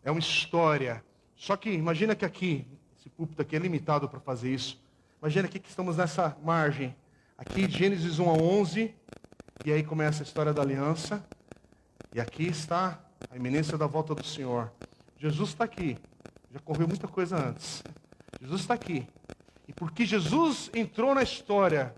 [0.04, 1.02] É uma história.
[1.34, 2.66] Só que imagina que aqui,
[2.98, 4.78] esse púlpito aqui é limitado para fazer isso.
[5.22, 6.94] Imagina aqui que estamos nessa margem.
[7.38, 8.94] Aqui, Gênesis 1 a 11.
[9.64, 11.26] E aí começa a história da aliança.
[12.14, 14.70] E aqui está a iminência da volta do Senhor.
[15.16, 15.96] Jesus está aqui.
[16.52, 17.82] Já correu muita coisa antes.
[18.38, 19.08] Jesus está aqui.
[19.68, 21.94] E porque Jesus entrou na história,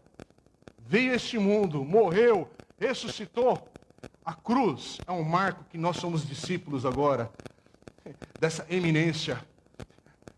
[0.79, 3.71] veio a este mundo, morreu, ressuscitou,
[4.25, 7.31] a cruz é um marco que nós somos discípulos agora,
[8.39, 9.41] dessa eminência.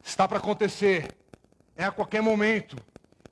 [0.05, 1.09] Está para acontecer
[1.77, 2.77] é a qualquer momento.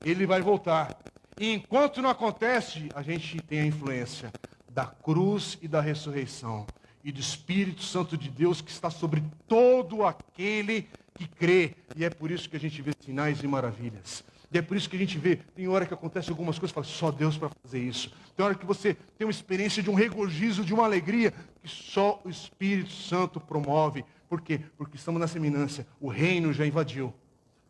[0.04, 0.98] Ele vai voltar.
[1.38, 4.32] E enquanto não acontece, a gente tem a influência
[4.68, 6.66] da cruz e da ressurreição.
[7.02, 10.88] E do Espírito Santo de Deus que está sobre todo aquele
[11.20, 11.74] que crê.
[11.94, 14.24] E é por isso que a gente vê sinais e maravilhas.
[14.52, 16.84] E é por isso que a gente vê, tem hora que acontece algumas coisas, fala,
[16.84, 18.10] só Deus para fazer isso.
[18.36, 22.20] Tem hora que você tem uma experiência de um regozijo, de uma alegria, que só
[22.24, 24.04] o Espírito Santo promove.
[24.28, 24.60] Por quê?
[24.76, 25.86] Porque estamos nessa eminência.
[26.00, 27.14] O reino já invadiu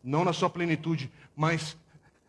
[0.03, 1.77] não na sua plenitude, mas,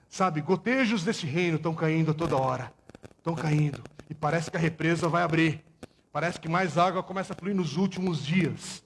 [0.06, 2.70] sabe, gotejos desse reino estão caindo a toda hora.
[3.16, 3.82] Estão caindo.
[4.10, 5.64] E parece que a represa vai abrir.
[6.12, 8.84] Parece que mais água começa a fluir nos últimos dias.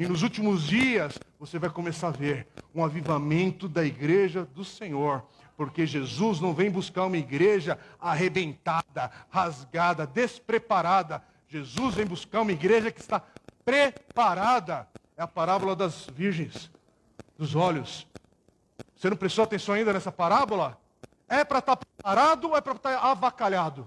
[0.00, 5.22] E nos últimos dias, você vai começar a ver um avivamento da igreja do Senhor.
[5.58, 11.22] Porque Jesus não vem buscar uma igreja arrebentada, rasgada, despreparada.
[11.46, 13.22] Jesus vem buscar uma igreja que está
[13.62, 14.88] preparada.
[15.18, 16.70] É a parábola das virgens,
[17.36, 18.06] dos olhos.
[18.96, 20.80] Você não prestou atenção ainda nessa parábola?
[21.28, 23.86] É para estar tá preparado ou é para estar tá avacalhado?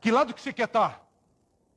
[0.00, 0.92] Que lado que você quer estar?
[0.92, 1.00] Tá?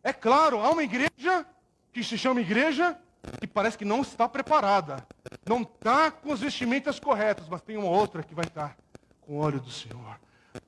[0.01, 1.45] É claro, há uma igreja
[1.91, 2.97] que se chama igreja
[3.39, 5.05] que parece que não está preparada.
[5.47, 8.75] Não está com as vestimentas corretas, mas tem uma outra que vai estar
[9.19, 10.19] com o óleo do Senhor.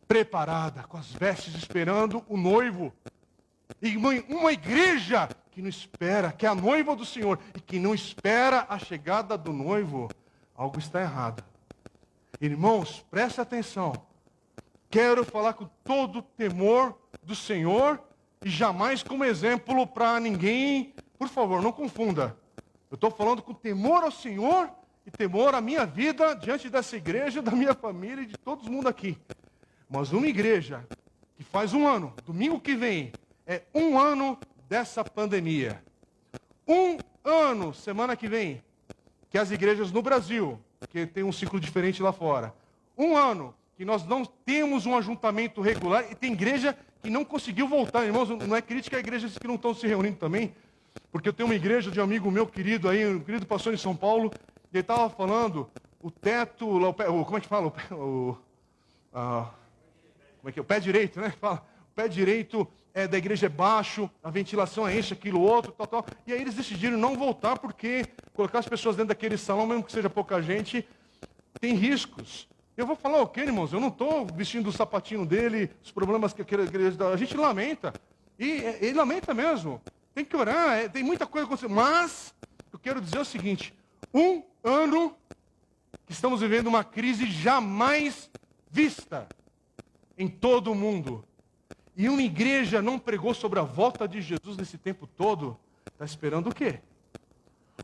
[0.07, 2.93] Preparada, com as vestes esperando o noivo.
[3.81, 7.93] E uma igreja que não espera, que é a noiva do Senhor, e que não
[7.93, 10.09] espera a chegada do noivo,
[10.55, 11.43] algo está errado.
[12.39, 13.93] Irmãos, preste atenção.
[14.89, 18.01] Quero falar com todo o temor do Senhor
[18.43, 20.93] e jamais como exemplo para ninguém.
[21.23, 22.35] Por favor, não confunda.
[22.91, 24.69] Eu estou falando com temor ao Senhor
[25.05, 28.89] e temor à minha vida diante dessa igreja, da minha família e de todo mundo
[28.89, 29.17] aqui.
[29.89, 30.85] Mas uma igreja
[31.37, 33.13] que faz um ano, domingo que vem,
[33.47, 35.81] é um ano dessa pandemia.
[36.67, 38.61] Um ano, semana que vem,
[39.29, 40.59] que as igrejas no Brasil,
[40.89, 42.53] que tem um ciclo diferente lá fora,
[42.97, 47.65] um ano que nós não temos um ajuntamento regular e tem igreja que não conseguiu
[47.65, 48.03] voltar.
[48.03, 50.53] Irmãos, não é crítica a igrejas que não estão se reunindo também,
[51.13, 53.77] porque eu tenho uma igreja de um amigo meu querido aí, um querido pastor em
[53.77, 54.31] São Paulo,
[54.73, 55.69] e ele estava falando,
[56.01, 57.71] o teto, o, como é que fala?
[57.91, 58.35] O,
[59.13, 59.51] a,
[60.39, 60.61] como é que é?
[60.63, 61.29] O pé direito, né?
[61.39, 65.71] Fala, o pé direito é, da igreja é baixo, a ventilação é isso, aquilo, outro,
[65.71, 66.05] tal, tal.
[66.25, 69.91] E aí eles decidiram não voltar, porque colocar as pessoas dentro daquele salão, mesmo que
[69.91, 70.83] seja pouca gente,
[71.61, 72.49] tem riscos.
[72.75, 73.71] Eu vou falar o quê, irmãos?
[73.71, 77.07] Eu não estou vestindo o sapatinho dele, os problemas que aquela igreja.
[77.07, 77.93] A gente lamenta.
[78.39, 78.49] E
[78.81, 79.79] ele lamenta mesmo.
[80.13, 81.73] Tem que orar, é, tem muita coisa acontecendo.
[81.73, 82.33] Mas,
[82.71, 83.73] eu quero dizer o seguinte:
[84.13, 85.15] um ano
[86.05, 88.29] que estamos vivendo uma crise jamais
[88.69, 89.27] vista
[90.17, 91.25] em todo o mundo.
[91.95, 95.59] E uma igreja não pregou sobre a volta de Jesus nesse tempo todo.
[95.91, 96.81] Está esperando o quê?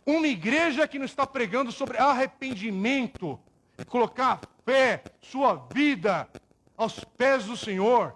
[0.05, 3.39] Uma igreja que não está pregando sobre arrependimento
[3.87, 6.27] colocar fé, sua vida
[6.77, 8.15] aos pés do Senhor.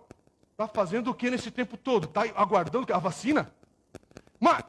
[0.52, 2.06] Está fazendo o que nesse tempo todo?
[2.06, 3.52] Está aguardando a vacina?
[4.40, 4.64] Uma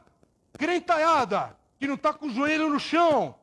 [0.53, 3.35] crentalhada que não está com o joelho no chão,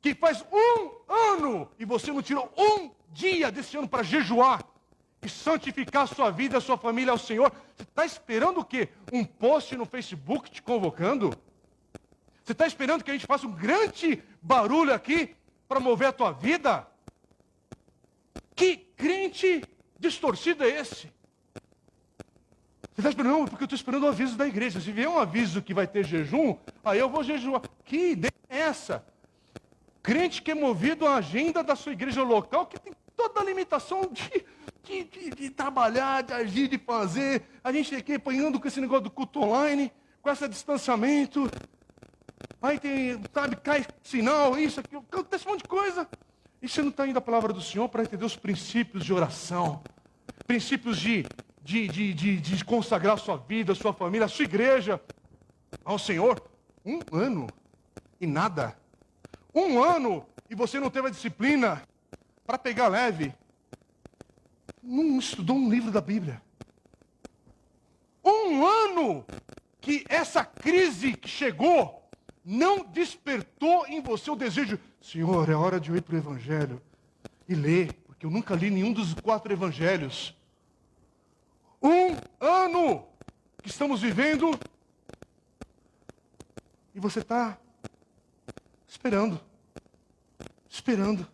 [0.00, 4.62] que faz um ano e você não tirou um dia desse ano para jejuar
[5.22, 7.50] e santificar a sua vida, a sua família ao Senhor.
[7.76, 8.88] Você está esperando o quê?
[9.12, 11.30] Um post no Facebook te convocando?
[12.44, 15.34] Você está esperando que a gente faça um grande barulho aqui
[15.66, 16.86] para mover a tua vida?
[18.54, 19.62] Que crente
[19.98, 21.12] distorcido é esse?
[22.98, 24.80] Você está esperando, não, porque eu estou esperando o aviso da igreja.
[24.80, 27.62] Se vier um aviso que vai ter jejum, aí eu vou jejuar.
[27.84, 29.06] Que ideia é essa?
[30.02, 34.00] Crente que é movido à agenda da sua igreja local, que tem toda a limitação
[34.10, 34.44] de,
[34.82, 37.44] de, de, de trabalhar, de agir, de fazer.
[37.62, 41.48] A gente aqui apanhando com esse negócio do culto online, com esse distanciamento.
[42.60, 46.08] Aí tem, sabe, cai sinal, isso, aquilo, acontece um monte de coisa.
[46.60, 49.84] E você não está indo à palavra do Senhor para entender os princípios de oração,
[50.48, 51.24] princípios de
[51.68, 54.98] de, de, de, de consagrar sua vida, sua família, sua igreja
[55.84, 56.42] ao Senhor.
[56.82, 57.46] Um ano
[58.18, 58.74] e nada.
[59.54, 61.82] Um ano e você não teve a disciplina
[62.46, 63.34] para pegar leve.
[64.82, 66.40] Não estudou um livro da Bíblia.
[68.24, 69.26] Um ano
[69.78, 72.08] que essa crise que chegou
[72.42, 76.80] não despertou em você o desejo, Senhor, é hora de eu ir para o Evangelho
[77.46, 80.37] e ler, porque eu nunca li nenhum dos quatro Evangelhos.
[81.80, 83.06] Um ano
[83.62, 84.50] que estamos vivendo
[86.94, 87.56] e você está
[88.86, 89.40] esperando,
[90.68, 91.28] esperando,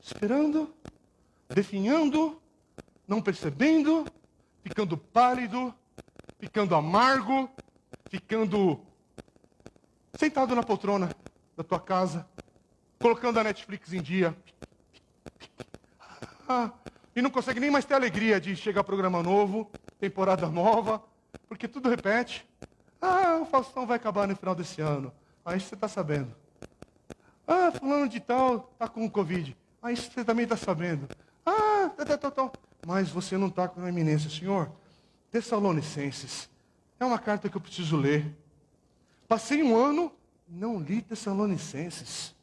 [0.00, 0.74] esperando,
[1.48, 2.40] definhando,
[3.06, 4.06] não percebendo,
[4.62, 5.74] ficando pálido,
[6.38, 7.50] ficando amargo,
[8.08, 8.80] ficando
[10.18, 11.10] sentado na poltrona
[11.54, 12.26] da tua casa,
[12.98, 14.34] colocando a Netflix em dia.
[16.48, 16.72] Ah,
[17.16, 21.02] e não consegue nem mais ter alegria de chegar programa novo, temporada nova,
[21.48, 22.46] porque tudo repete.
[23.00, 25.10] Ah, o Faustão vai acabar no final desse ano.
[25.42, 26.36] Aí você está sabendo.
[27.48, 29.56] Ah, fulano de tal está com Covid.
[29.82, 31.08] Aí você também está sabendo.
[31.46, 32.52] Ah, tal, tal, tal.
[32.86, 34.70] Mas você não está com a eminência, Senhor.
[35.30, 36.50] Tessalonicenses.
[37.00, 38.30] É uma carta que eu preciso ler.
[39.26, 40.12] Passei um ano,
[40.46, 42.34] não li Tessalonicenses.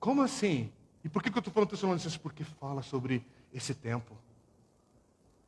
[0.00, 0.72] Como assim?
[1.04, 2.16] E por que, que eu estou falando Tessalonicenses?
[2.16, 3.22] Porque fala sobre
[3.52, 4.16] esse tempo.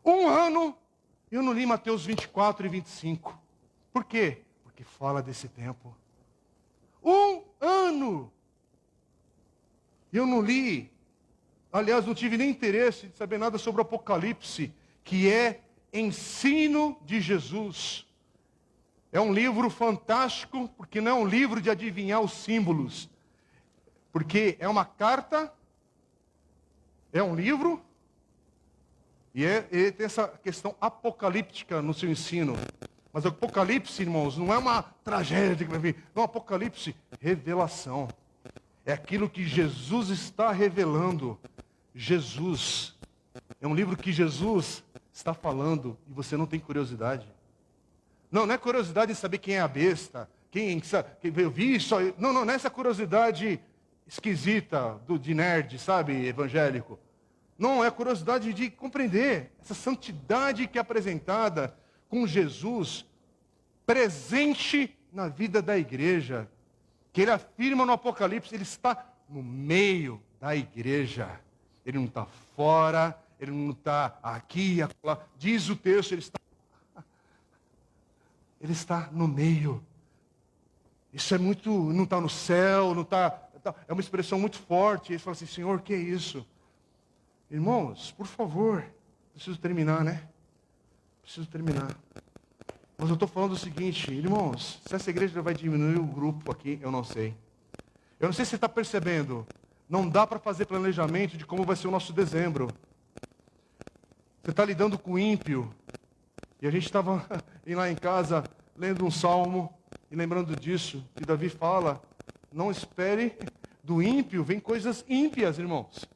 [0.04, 0.76] Um ano,
[1.30, 3.38] eu não li Mateus 24 e 25.
[3.92, 4.42] Por quê?
[4.62, 5.96] Porque fala desse tempo.
[7.02, 8.30] Um ano.
[10.12, 10.94] Eu não li
[11.74, 15.60] aliás, não tive nem interesse de saber nada sobre o Apocalipse, que é
[15.92, 18.06] ensino de Jesus.
[19.10, 23.10] É um livro fantástico, porque não é um livro de adivinhar os símbolos,
[24.12, 25.52] porque é uma carta,
[27.12, 27.83] é um livro,
[29.34, 32.56] e é, ele tem essa questão apocalíptica no seu ensino.
[33.12, 35.96] Mas o Apocalipse, irmãos, não é uma tragédia que vai vir.
[36.14, 38.08] Não, Apocalipse, revelação.
[38.86, 41.38] É aquilo que Jesus está revelando.
[41.94, 42.96] Jesus.
[43.60, 47.26] É um livro que Jesus está falando e você não tem curiosidade.
[48.30, 50.80] Não, não é curiosidade em saber quem é a besta, quem,
[51.20, 52.00] quem veio vi só.
[52.18, 53.60] Não, não, não é essa curiosidade
[54.06, 56.98] esquisita do, de nerd, sabe, evangélico.
[57.58, 61.74] Não, é curiosidade de compreender essa santidade que é apresentada
[62.08, 63.06] com Jesus
[63.86, 66.48] presente na vida da igreja.
[67.12, 71.40] Que ele afirma no Apocalipse, ele está no meio da igreja.
[71.86, 72.26] Ele não está
[72.56, 75.18] fora, ele não está aqui, acolá.
[75.38, 76.38] Diz o texto, ele está.
[78.60, 79.84] Ele está no meio.
[81.12, 81.70] Isso é muito.
[81.70, 83.30] Não está no céu, não está.
[83.30, 85.12] Tá, é uma expressão muito forte.
[85.12, 86.44] Ele fala assim: Senhor, que é isso?
[87.54, 88.84] Irmãos, por favor,
[89.32, 90.24] preciso terminar, né?
[91.22, 91.96] Preciso terminar.
[92.98, 96.80] Mas eu estou falando o seguinte, irmãos, se essa igreja vai diminuir o grupo aqui,
[96.82, 97.32] eu não sei.
[98.18, 99.46] Eu não sei se você está percebendo.
[99.88, 102.66] Não dá para fazer planejamento de como vai ser o nosso dezembro.
[104.42, 105.72] Você está lidando com ímpio.
[106.60, 107.24] E a gente estava
[107.64, 108.42] lá em casa
[108.76, 109.72] lendo um salmo
[110.10, 112.02] e lembrando disso, que Davi fala:
[112.52, 113.38] não espere
[113.80, 116.12] do ímpio, vem coisas ímpias, irmãos.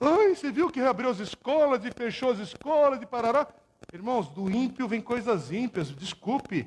[0.00, 3.46] Ai, você viu que reabriu as escolas e fechou as escolas e parará?
[3.92, 6.66] Irmãos, do ímpio vem coisas ímpias, desculpe.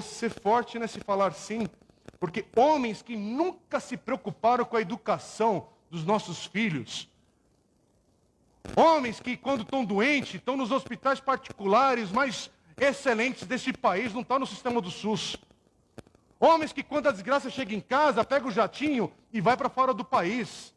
[0.00, 1.66] Ser forte nesse falar sim,
[2.18, 7.10] porque homens que nunca se preocuparam com a educação dos nossos filhos,
[8.74, 14.38] homens que quando estão doentes, estão nos hospitais particulares mais excelentes desse país, não estão
[14.38, 15.36] no sistema do SUS.
[16.40, 19.92] Homens que quando a desgraça chega em casa, pega o jatinho e vai para fora
[19.92, 20.72] do país.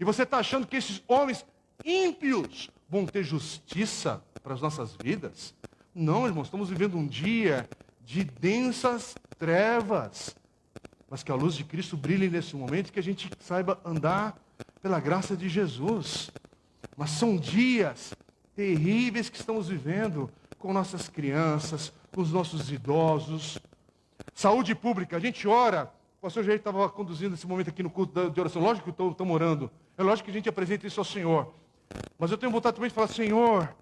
[0.00, 1.44] E você está achando que esses homens
[1.84, 5.54] ímpios vão ter justiça para as nossas vidas?
[5.94, 7.68] Não, irmãos, estamos vivendo um dia
[8.04, 10.36] de densas trevas.
[11.10, 14.38] Mas que a luz de Cristo brilhe nesse momento que a gente saiba andar
[14.80, 16.30] pela graça de Jesus.
[16.96, 18.14] Mas são dias
[18.54, 23.58] terríveis que estamos vivendo com nossas crianças, com os nossos idosos.
[24.34, 25.92] Saúde pública, a gente ora.
[26.18, 28.60] O pastor Jair estava conduzindo esse momento aqui no culto de oração.
[28.60, 29.70] Lógico que estamos orando.
[29.96, 31.54] É lógico que a gente apresenta isso ao Senhor.
[32.18, 33.72] Mas eu tenho vontade também de falar, Senhor,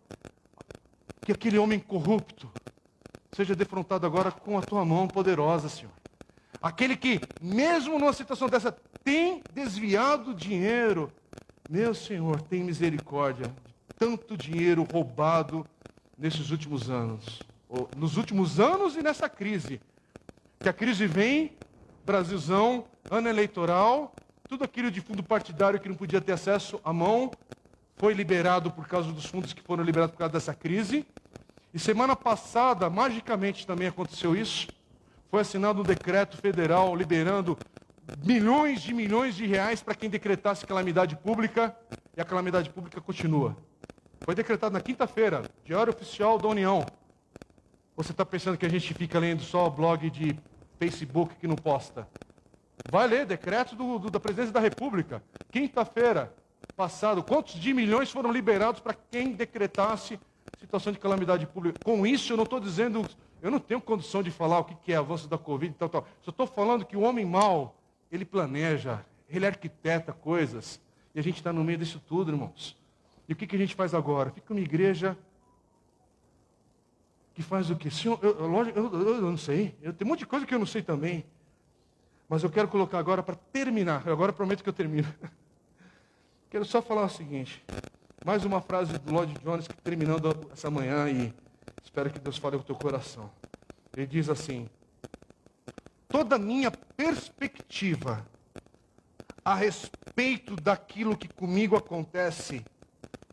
[1.22, 2.50] que aquele homem corrupto
[3.32, 5.92] seja defrontado agora com a tua mão poderosa, Senhor.
[6.60, 8.70] Aquele que, mesmo numa situação dessa,
[9.02, 11.10] tem desviado dinheiro.
[11.70, 15.66] Meu Senhor, tem misericórdia de tanto dinheiro roubado
[16.18, 17.42] nesses últimos anos.
[17.96, 19.80] Nos últimos anos e nessa crise.
[20.60, 21.52] Que a crise vem,
[22.06, 24.14] Brasilzão, ano eleitoral,
[24.48, 27.32] tudo aquilo de fundo partidário que não podia ter acesso à mão,
[27.96, 31.04] foi liberado por causa dos fundos que foram liberados por causa dessa crise.
[31.74, 34.68] E semana passada, magicamente também aconteceu isso.
[35.28, 37.58] Foi assinado um decreto federal liberando
[38.24, 41.76] milhões de milhões de reais para quem decretasse calamidade pública,
[42.16, 43.56] e a calamidade pública continua.
[44.20, 46.86] Foi decretado na quinta-feira, Diário Oficial da União.
[47.96, 50.38] Você está pensando que a gente fica lendo só blog de
[50.78, 52.08] Facebook que não posta?
[52.90, 55.22] Vai ler decreto do, do, da presidência da República.
[55.50, 56.32] Quinta-feira,
[56.76, 60.20] passado, quantos de milhões foram liberados para quem decretasse
[60.58, 61.80] situação de calamidade pública?
[61.84, 63.04] Com isso, eu não estou dizendo,
[63.42, 66.06] eu não tenho condição de falar o que é avanço da Covid e tal, tal.
[66.22, 67.76] Só estou falando que o homem mau,
[68.10, 70.80] ele planeja, ele arquiteta coisas,
[71.14, 72.76] e a gente está no meio disso tudo, irmãos.
[73.28, 74.30] E o que, que a gente faz agora?
[74.30, 75.16] Fica uma igreja
[77.36, 77.90] que faz o quê?
[77.90, 79.76] Senhor, eu, eu, eu, eu não sei.
[79.82, 81.22] Eu, tem um monte de coisa que eu não sei também.
[82.26, 84.08] Mas eu quero colocar agora para terminar.
[84.08, 85.06] Agora prometo que eu termino.
[86.48, 87.62] Quero só falar o seguinte.
[88.24, 91.34] Mais uma frase do Lloyd Jones, que terminando essa manhã e
[91.84, 93.30] espero que Deus fale ao teu coração.
[93.94, 94.66] Ele diz assim:
[96.08, 98.26] Toda minha perspectiva
[99.44, 102.64] a respeito daquilo que comigo acontece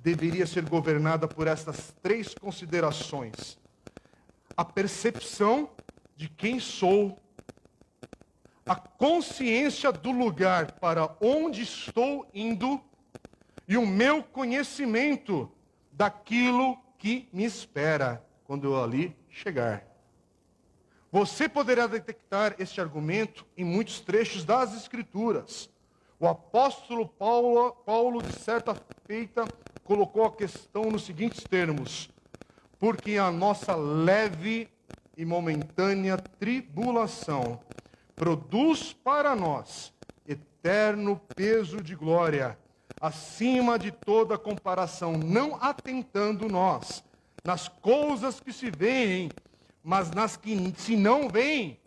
[0.02, 3.58] deveria ser governada por estas três considerações:
[4.56, 5.70] a percepção
[6.16, 7.20] de quem sou,
[8.66, 12.82] a consciência do lugar para onde estou indo
[13.68, 15.52] e o meu conhecimento
[15.92, 19.86] daquilo que me espera quando eu ali chegar.
[21.12, 25.70] Você poderá detectar este argumento em muitos trechos das Escrituras,
[26.20, 28.74] O apóstolo Paulo, Paulo, de certa
[29.06, 29.46] feita,
[29.84, 32.10] colocou a questão nos seguintes termos:
[32.84, 34.68] Porque a nossa leve
[35.16, 37.62] e momentânea tribulação
[38.14, 39.94] produz para nós
[40.28, 42.60] eterno peso de glória,
[43.00, 47.02] acima de toda comparação, não atentando nós
[47.42, 49.30] nas coisas que se veem,
[49.82, 51.80] mas nas que se não veem,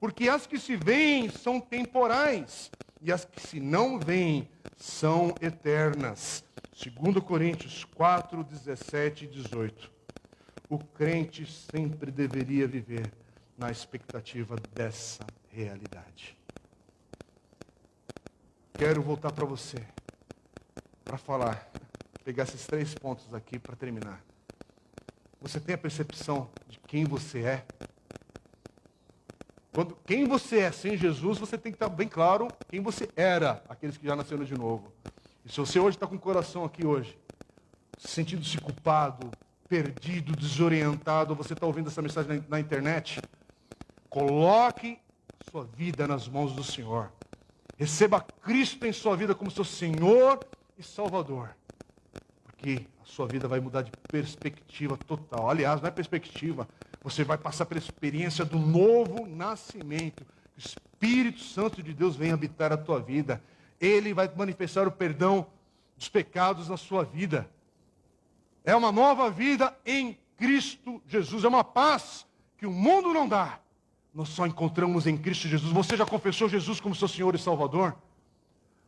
[0.00, 6.42] porque as que se veem são temporais e as que se não veem são eternas.
[6.74, 9.99] 2 Coríntios 4, 17 e 18.
[10.70, 13.12] O crente sempre deveria viver
[13.58, 16.38] na expectativa dessa realidade.
[18.74, 19.84] Quero voltar para você,
[21.04, 21.68] para falar,
[22.24, 24.24] pegar esses três pontos aqui para terminar.
[25.40, 27.66] Você tem a percepção de quem você é?
[29.72, 33.60] Quando, quem você é sem Jesus, você tem que estar bem claro quem você era,
[33.68, 34.92] aqueles que já nasceram de novo.
[35.44, 37.18] E se você hoje está com o coração aqui hoje,
[37.98, 39.32] sentindo-se culpado,
[39.70, 43.22] perdido, desorientado, você está ouvindo essa mensagem na, na internet,
[44.08, 44.98] coloque
[45.48, 47.12] sua vida nas mãos do Senhor.
[47.78, 50.40] Receba Cristo em sua vida como seu Senhor
[50.76, 51.50] e Salvador.
[52.42, 55.48] Porque a sua vida vai mudar de perspectiva total.
[55.48, 56.68] Aliás, não é perspectiva,
[57.00, 60.26] você vai passar pela experiência do novo nascimento.
[60.56, 63.40] O Espírito Santo de Deus vem habitar a tua vida.
[63.80, 65.46] Ele vai manifestar o perdão
[65.96, 67.48] dos pecados na sua vida.
[68.64, 71.44] É uma nova vida em Cristo Jesus.
[71.44, 72.26] É uma paz
[72.58, 73.60] que o mundo não dá.
[74.12, 75.72] Nós só encontramos em Cristo Jesus.
[75.72, 77.96] Você já confessou Jesus como seu Senhor e Salvador?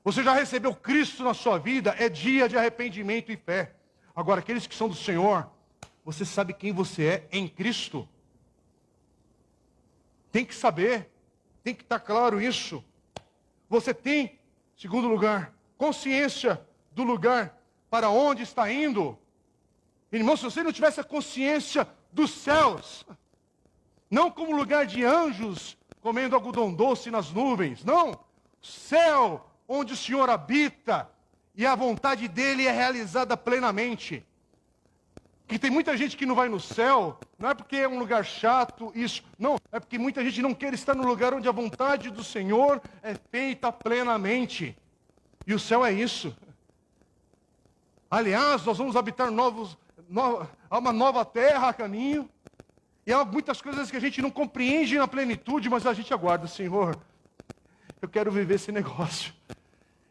[0.04, 1.94] Você já recebeu Cristo na sua vida?
[1.98, 3.74] É dia de arrependimento e fé.
[4.14, 5.48] Agora, aqueles que são do Senhor,
[6.04, 8.08] você sabe quem você é em Cristo?
[10.32, 11.10] Tem que saber,
[11.62, 12.84] tem que estar claro isso.
[13.68, 14.38] Você tem,
[14.76, 16.60] segundo lugar, consciência
[16.90, 17.58] do lugar
[17.88, 19.18] para onde está indo.
[20.12, 23.06] Irmão, se você não tivesse a consciência dos céus,
[24.10, 28.18] não como lugar de anjos comendo algodão doce nas nuvens, não,
[28.60, 31.08] céu onde o Senhor habita
[31.54, 34.24] e a vontade dele é realizada plenamente.
[35.46, 38.24] Que tem muita gente que não vai no céu, não é porque é um lugar
[38.24, 39.22] chato, isso.
[39.38, 42.80] Não, é porque muita gente não quer estar no lugar onde a vontade do Senhor
[43.02, 44.76] é feita plenamente.
[45.46, 46.34] E o céu é isso.
[48.10, 49.76] Aliás, nós vamos habitar novos,
[50.08, 52.28] no, há uma nova terra a caminho.
[53.06, 56.46] E há muitas coisas que a gente não compreende na plenitude, mas a gente aguarda,
[56.46, 56.96] Senhor.
[58.00, 59.34] Eu quero viver esse negócio.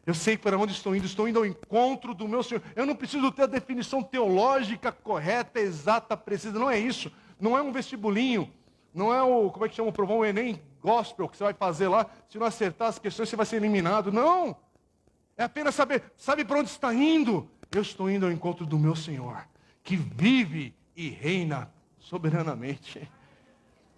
[0.04, 2.62] Eu sei para onde estou indo, estou indo ao encontro do meu Senhor.
[2.74, 6.58] Eu não preciso ter a definição teológica correta, exata, precisa.
[6.58, 7.10] Não é isso.
[7.40, 8.52] Não é um vestibulinho.
[8.92, 11.54] Não é o, como é que chama o provão, o Enem Gospel que você vai
[11.54, 12.06] fazer lá.
[12.28, 14.10] Se não acertar as questões, você vai ser eliminado.
[14.10, 14.56] Não.
[15.36, 17.48] É apenas saber, sabe para onde está indo?
[17.70, 19.46] Eu estou indo ao encontro do meu Senhor,
[19.82, 23.08] que vive e reina soberanamente.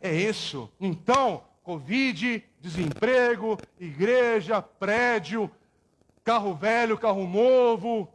[0.01, 0.70] É isso.
[0.80, 5.51] Então, Covid, desemprego, igreja, prédio,
[6.22, 8.09] carro velho, carro novo,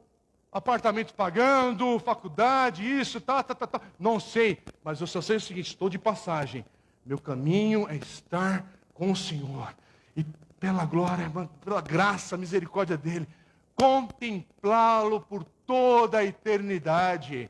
[0.52, 3.82] apartamento pagando, faculdade, isso, tá, tá, tá, tá.
[4.00, 6.64] Não sei, mas eu só sei o seguinte: estou de passagem.
[7.06, 9.74] Meu caminho é estar com o Senhor.
[10.16, 10.24] E
[10.60, 11.32] pela glória,
[11.64, 13.28] pela graça, misericórdia dele,
[13.76, 17.50] contemplá-lo por toda a eternidade.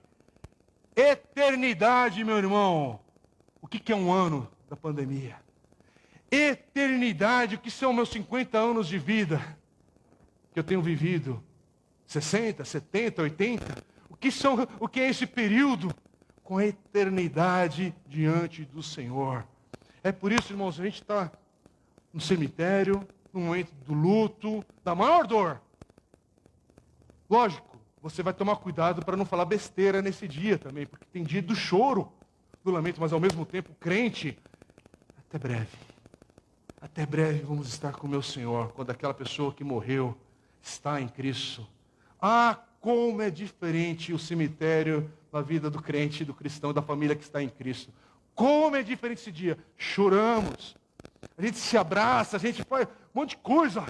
[0.99, 2.99] Eternidade, meu irmão.
[3.61, 5.37] O que é um ano da pandemia?
[6.29, 9.57] Eternidade, o que são meus 50 anos de vida?
[10.51, 11.41] que eu tenho vivido
[12.05, 15.93] 60, 70, 80, o que são, o que é esse período
[16.43, 19.47] com a eternidade diante do Senhor?
[20.03, 21.31] É por isso, irmãos, a gente está
[22.11, 25.61] no cemitério, no momento do luto, da maior dor.
[27.29, 27.68] Lógico,
[28.01, 31.55] você vai tomar cuidado para não falar besteira nesse dia também, porque tem dia do
[31.55, 32.11] choro,
[32.63, 34.37] do lamento, mas ao mesmo tempo, crente,
[35.17, 35.77] até breve.
[36.81, 40.17] Até breve vamos estar com meu Senhor, quando aquela pessoa que morreu
[40.61, 41.67] está em Cristo.
[42.21, 47.23] Ah, como é diferente o cemitério na vida do crente, do cristão, da família que
[47.23, 47.91] está em Cristo.
[48.33, 49.57] Como é diferente esse dia.
[49.77, 50.75] Choramos,
[51.37, 53.85] a gente se abraça, a gente faz um monte de coisa.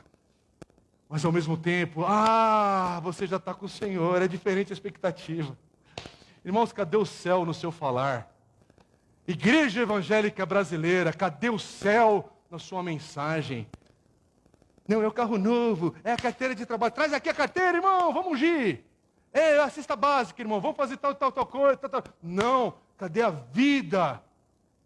[1.09, 5.57] Mas ao mesmo tempo, ah, você já está com o Senhor, é diferente a expectativa.
[6.45, 8.31] Irmãos, cadê o céu no seu falar?
[9.27, 13.67] Igreja evangélica brasileira, cadê o céu na sua mensagem?
[14.87, 16.93] Não, é o carro novo, é a carteira de trabalho.
[16.93, 18.83] Traz aqui a carteira, irmão, vamos ungir.
[19.33, 21.75] É a básica, irmão, vamos fazer tal, tal, tal coisa.
[21.77, 22.03] Tal, tal.
[22.21, 24.21] Não, cadê a vida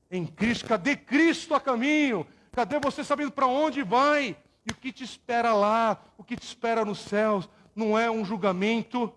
[0.09, 0.67] em Cristo?
[0.67, 2.25] Cadê Cristo a caminho?
[2.53, 4.37] Cadê você sabendo para onde vai?
[4.65, 8.23] E o que te espera lá, o que te espera nos céus, não é um
[8.23, 9.11] julgamento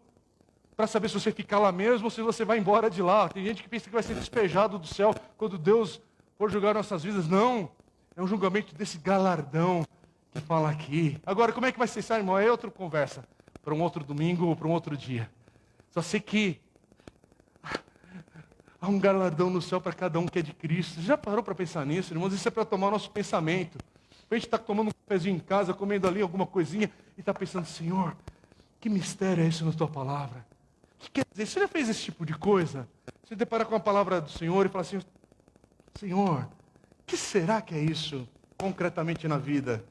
[0.77, 3.29] para saber se você ficar lá mesmo ou se você vai embora de lá.
[3.29, 6.01] Tem gente que pensa que vai ser despejado do céu quando Deus
[6.37, 7.27] for julgar nossas vidas.
[7.27, 7.71] Não.
[8.15, 9.87] É um julgamento desse galardão
[10.33, 11.19] que fala aqui.
[11.25, 12.39] Agora, como é que vai ser isso, irmão?
[12.39, 13.25] É outra conversa.
[13.63, 15.31] Para um outro domingo ou para um outro dia.
[15.91, 16.61] Só sei que
[18.81, 20.97] há um galardão no céu para cada um que é de Cristo.
[20.97, 22.33] Você já parou para pensar nisso, irmãos?
[22.33, 23.79] Isso é para tomar nosso pensamento.
[24.31, 27.67] A gente está tomando um cafezinho em casa, comendo ali alguma coisinha e está pensando,
[27.67, 28.17] Senhor,
[28.81, 30.45] que mistério é esse na tua palavra?
[30.99, 31.47] O que quer dizer?
[31.47, 32.89] Você já fez esse tipo de coisa?
[33.23, 35.01] Você deparar com a palavra do Senhor e falar assim:
[35.99, 36.43] Senhor,
[37.01, 39.85] o que será que é isso concretamente na vida?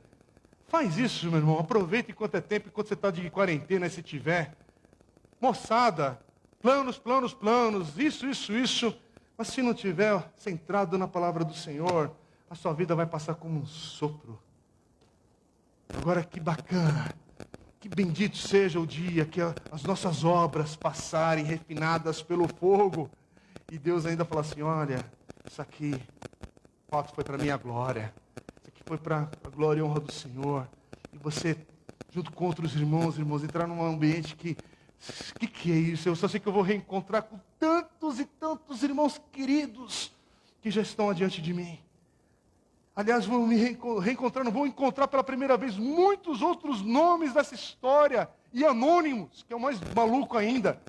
[0.67, 1.59] Faz isso, meu irmão.
[1.59, 4.55] Aproveita enquanto é tempo, enquanto você está de quarentena, se tiver.
[5.39, 6.19] Moçada,
[6.61, 8.97] planos, planos, planos, isso, isso, isso.
[9.37, 12.11] Mas se não tiver centrado na palavra do Senhor,
[12.49, 14.39] a sua vida vai passar como um sopro.
[15.89, 17.13] Agora que bacana
[17.85, 23.07] que bendito seja o dia que as nossas obras passarem refinadas pelo fogo.
[23.71, 25.05] E Deus ainda fala assim: olha,
[25.47, 25.93] isso aqui,
[26.89, 28.11] fato foi para a minha glória.
[28.59, 30.67] Isso aqui foi para a glória e honra do Senhor.
[31.13, 31.55] E você,
[32.09, 34.57] junto com outros irmãos, irmãos, entrar num ambiente que.
[35.35, 36.09] O que, que é isso?
[36.09, 40.11] Eu só sei que eu vou reencontrar com tantos e tantos irmãos queridos
[40.59, 41.77] que já estão adiante de mim.
[42.95, 48.63] Aliás, vão me reencontrar, vão encontrar pela primeira vez muitos outros nomes dessa história e
[48.63, 50.81] anônimos, que é o mais maluco ainda.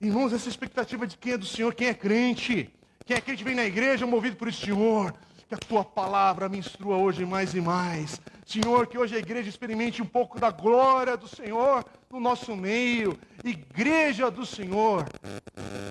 [0.00, 3.54] Irmãos, essa expectativa de quem é do Senhor, quem é crente, quem é crente vem
[3.54, 5.14] na igreja movido por esse Senhor,
[5.46, 8.18] que a tua palavra me instrua hoje mais e mais.
[8.46, 13.18] Senhor, que hoje a igreja experimente um pouco da glória do Senhor no nosso meio.
[13.44, 15.04] Igreja do Senhor,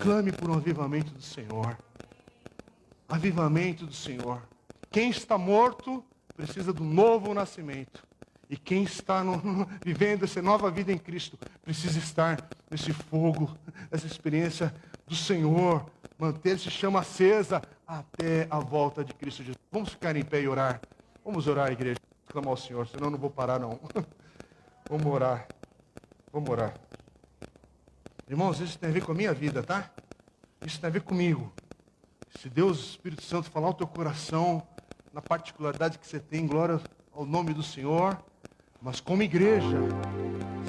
[0.02, 1.78] clame por um avivamento do Senhor.
[3.08, 4.42] Avivamento do Senhor.
[4.92, 6.04] Quem está morto
[6.36, 8.04] precisa do novo nascimento.
[8.50, 13.58] E quem está no, vivendo essa nova vida em Cristo precisa estar nesse fogo,
[13.90, 14.76] nessa experiência
[15.08, 15.90] do Senhor,
[16.20, 19.58] manter-se chama acesa até a volta de Cristo Jesus.
[19.72, 20.82] Vamos ficar em pé e orar.
[21.24, 21.98] Vamos orar, igreja.
[22.28, 23.80] Clamar ao Senhor, senão eu não vou parar, não.
[24.90, 25.48] Vamos orar.
[26.34, 26.74] Vamos orar.
[28.28, 29.90] Irmãos, isso tem a ver com a minha vida, tá?
[30.66, 31.54] Isso tem a ver comigo.
[32.40, 34.66] Se Deus, Espírito Santo, falar o teu coração,
[35.14, 36.80] na particularidade que você tem, glória
[37.14, 38.18] ao nome do Senhor,
[38.82, 39.78] mas como igreja,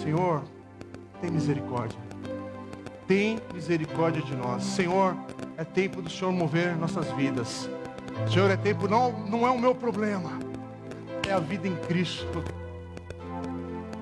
[0.03, 0.43] Senhor,
[1.21, 1.99] tem misericórdia.
[3.07, 4.65] Tem misericórdia de nós.
[4.65, 5.17] Senhor,
[5.57, 7.69] é tempo do Senhor mover nossas vidas.
[8.31, 10.31] Senhor, é tempo, não, não é o meu problema,
[11.29, 12.45] é a vida em Cristo.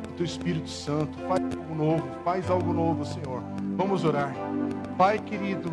[0.09, 3.43] O teu Espírito Santo, faz algo novo, faz algo novo, Senhor.
[3.76, 4.34] Vamos orar.
[4.97, 5.72] Pai querido,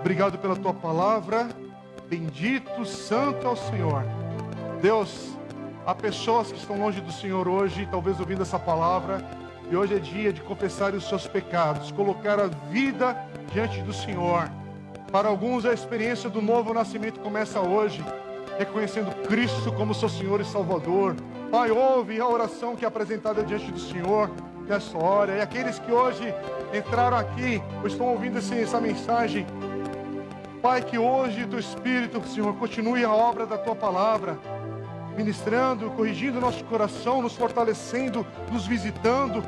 [0.00, 1.48] obrigado pela tua palavra.
[2.08, 4.02] Bendito, santo é o Senhor.
[4.80, 5.36] Deus,
[5.84, 9.22] há pessoas que estão longe do Senhor hoje, talvez ouvindo essa palavra,
[9.70, 13.14] e hoje é dia de confessar os seus pecados, colocar a vida
[13.52, 14.50] diante do Senhor.
[15.12, 18.02] Para alguns, a experiência do novo nascimento começa hoje,
[18.58, 21.14] reconhecendo Cristo como seu Senhor e Salvador.
[21.50, 24.30] Pai, ouve a oração que é apresentada diante do Senhor
[24.66, 25.36] nessa hora.
[25.36, 26.34] E aqueles que hoje
[26.72, 29.46] entraram aqui, ou estão ouvindo essa mensagem,
[30.62, 34.36] Pai, que hoje teu Espírito, Senhor, continue a obra da tua palavra,
[35.16, 39.42] ministrando, corrigindo nosso coração, nos fortalecendo, nos visitando.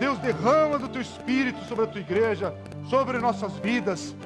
[0.00, 2.52] Deus, derrama do teu Espírito sobre a tua igreja,
[2.90, 4.16] sobre nossas vidas.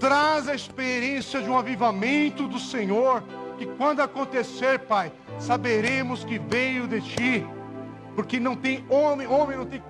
[0.00, 3.22] Traz a experiência de um avivamento do Senhor,
[3.56, 7.46] que quando acontecer, Pai, saberemos que veio de ti,
[8.16, 9.80] porque não tem homem, homem não tem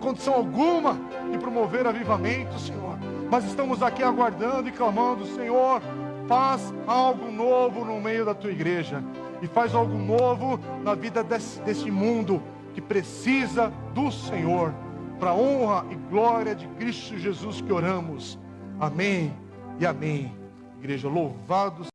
[0.00, 0.98] condição alguma
[1.30, 2.98] de promover avivamento, Senhor
[3.30, 5.82] mas estamos aqui aguardando e clamando, Senhor,
[6.26, 9.02] faz algo novo no meio da tua igreja
[9.42, 12.42] e faz algo novo na vida desse, desse mundo
[12.74, 14.72] que precisa do Senhor,
[15.18, 18.38] para honra e glória de Cristo Jesus que oramos.
[18.78, 19.32] Amém
[19.78, 20.32] e amém.
[20.78, 21.86] Igreja, louvado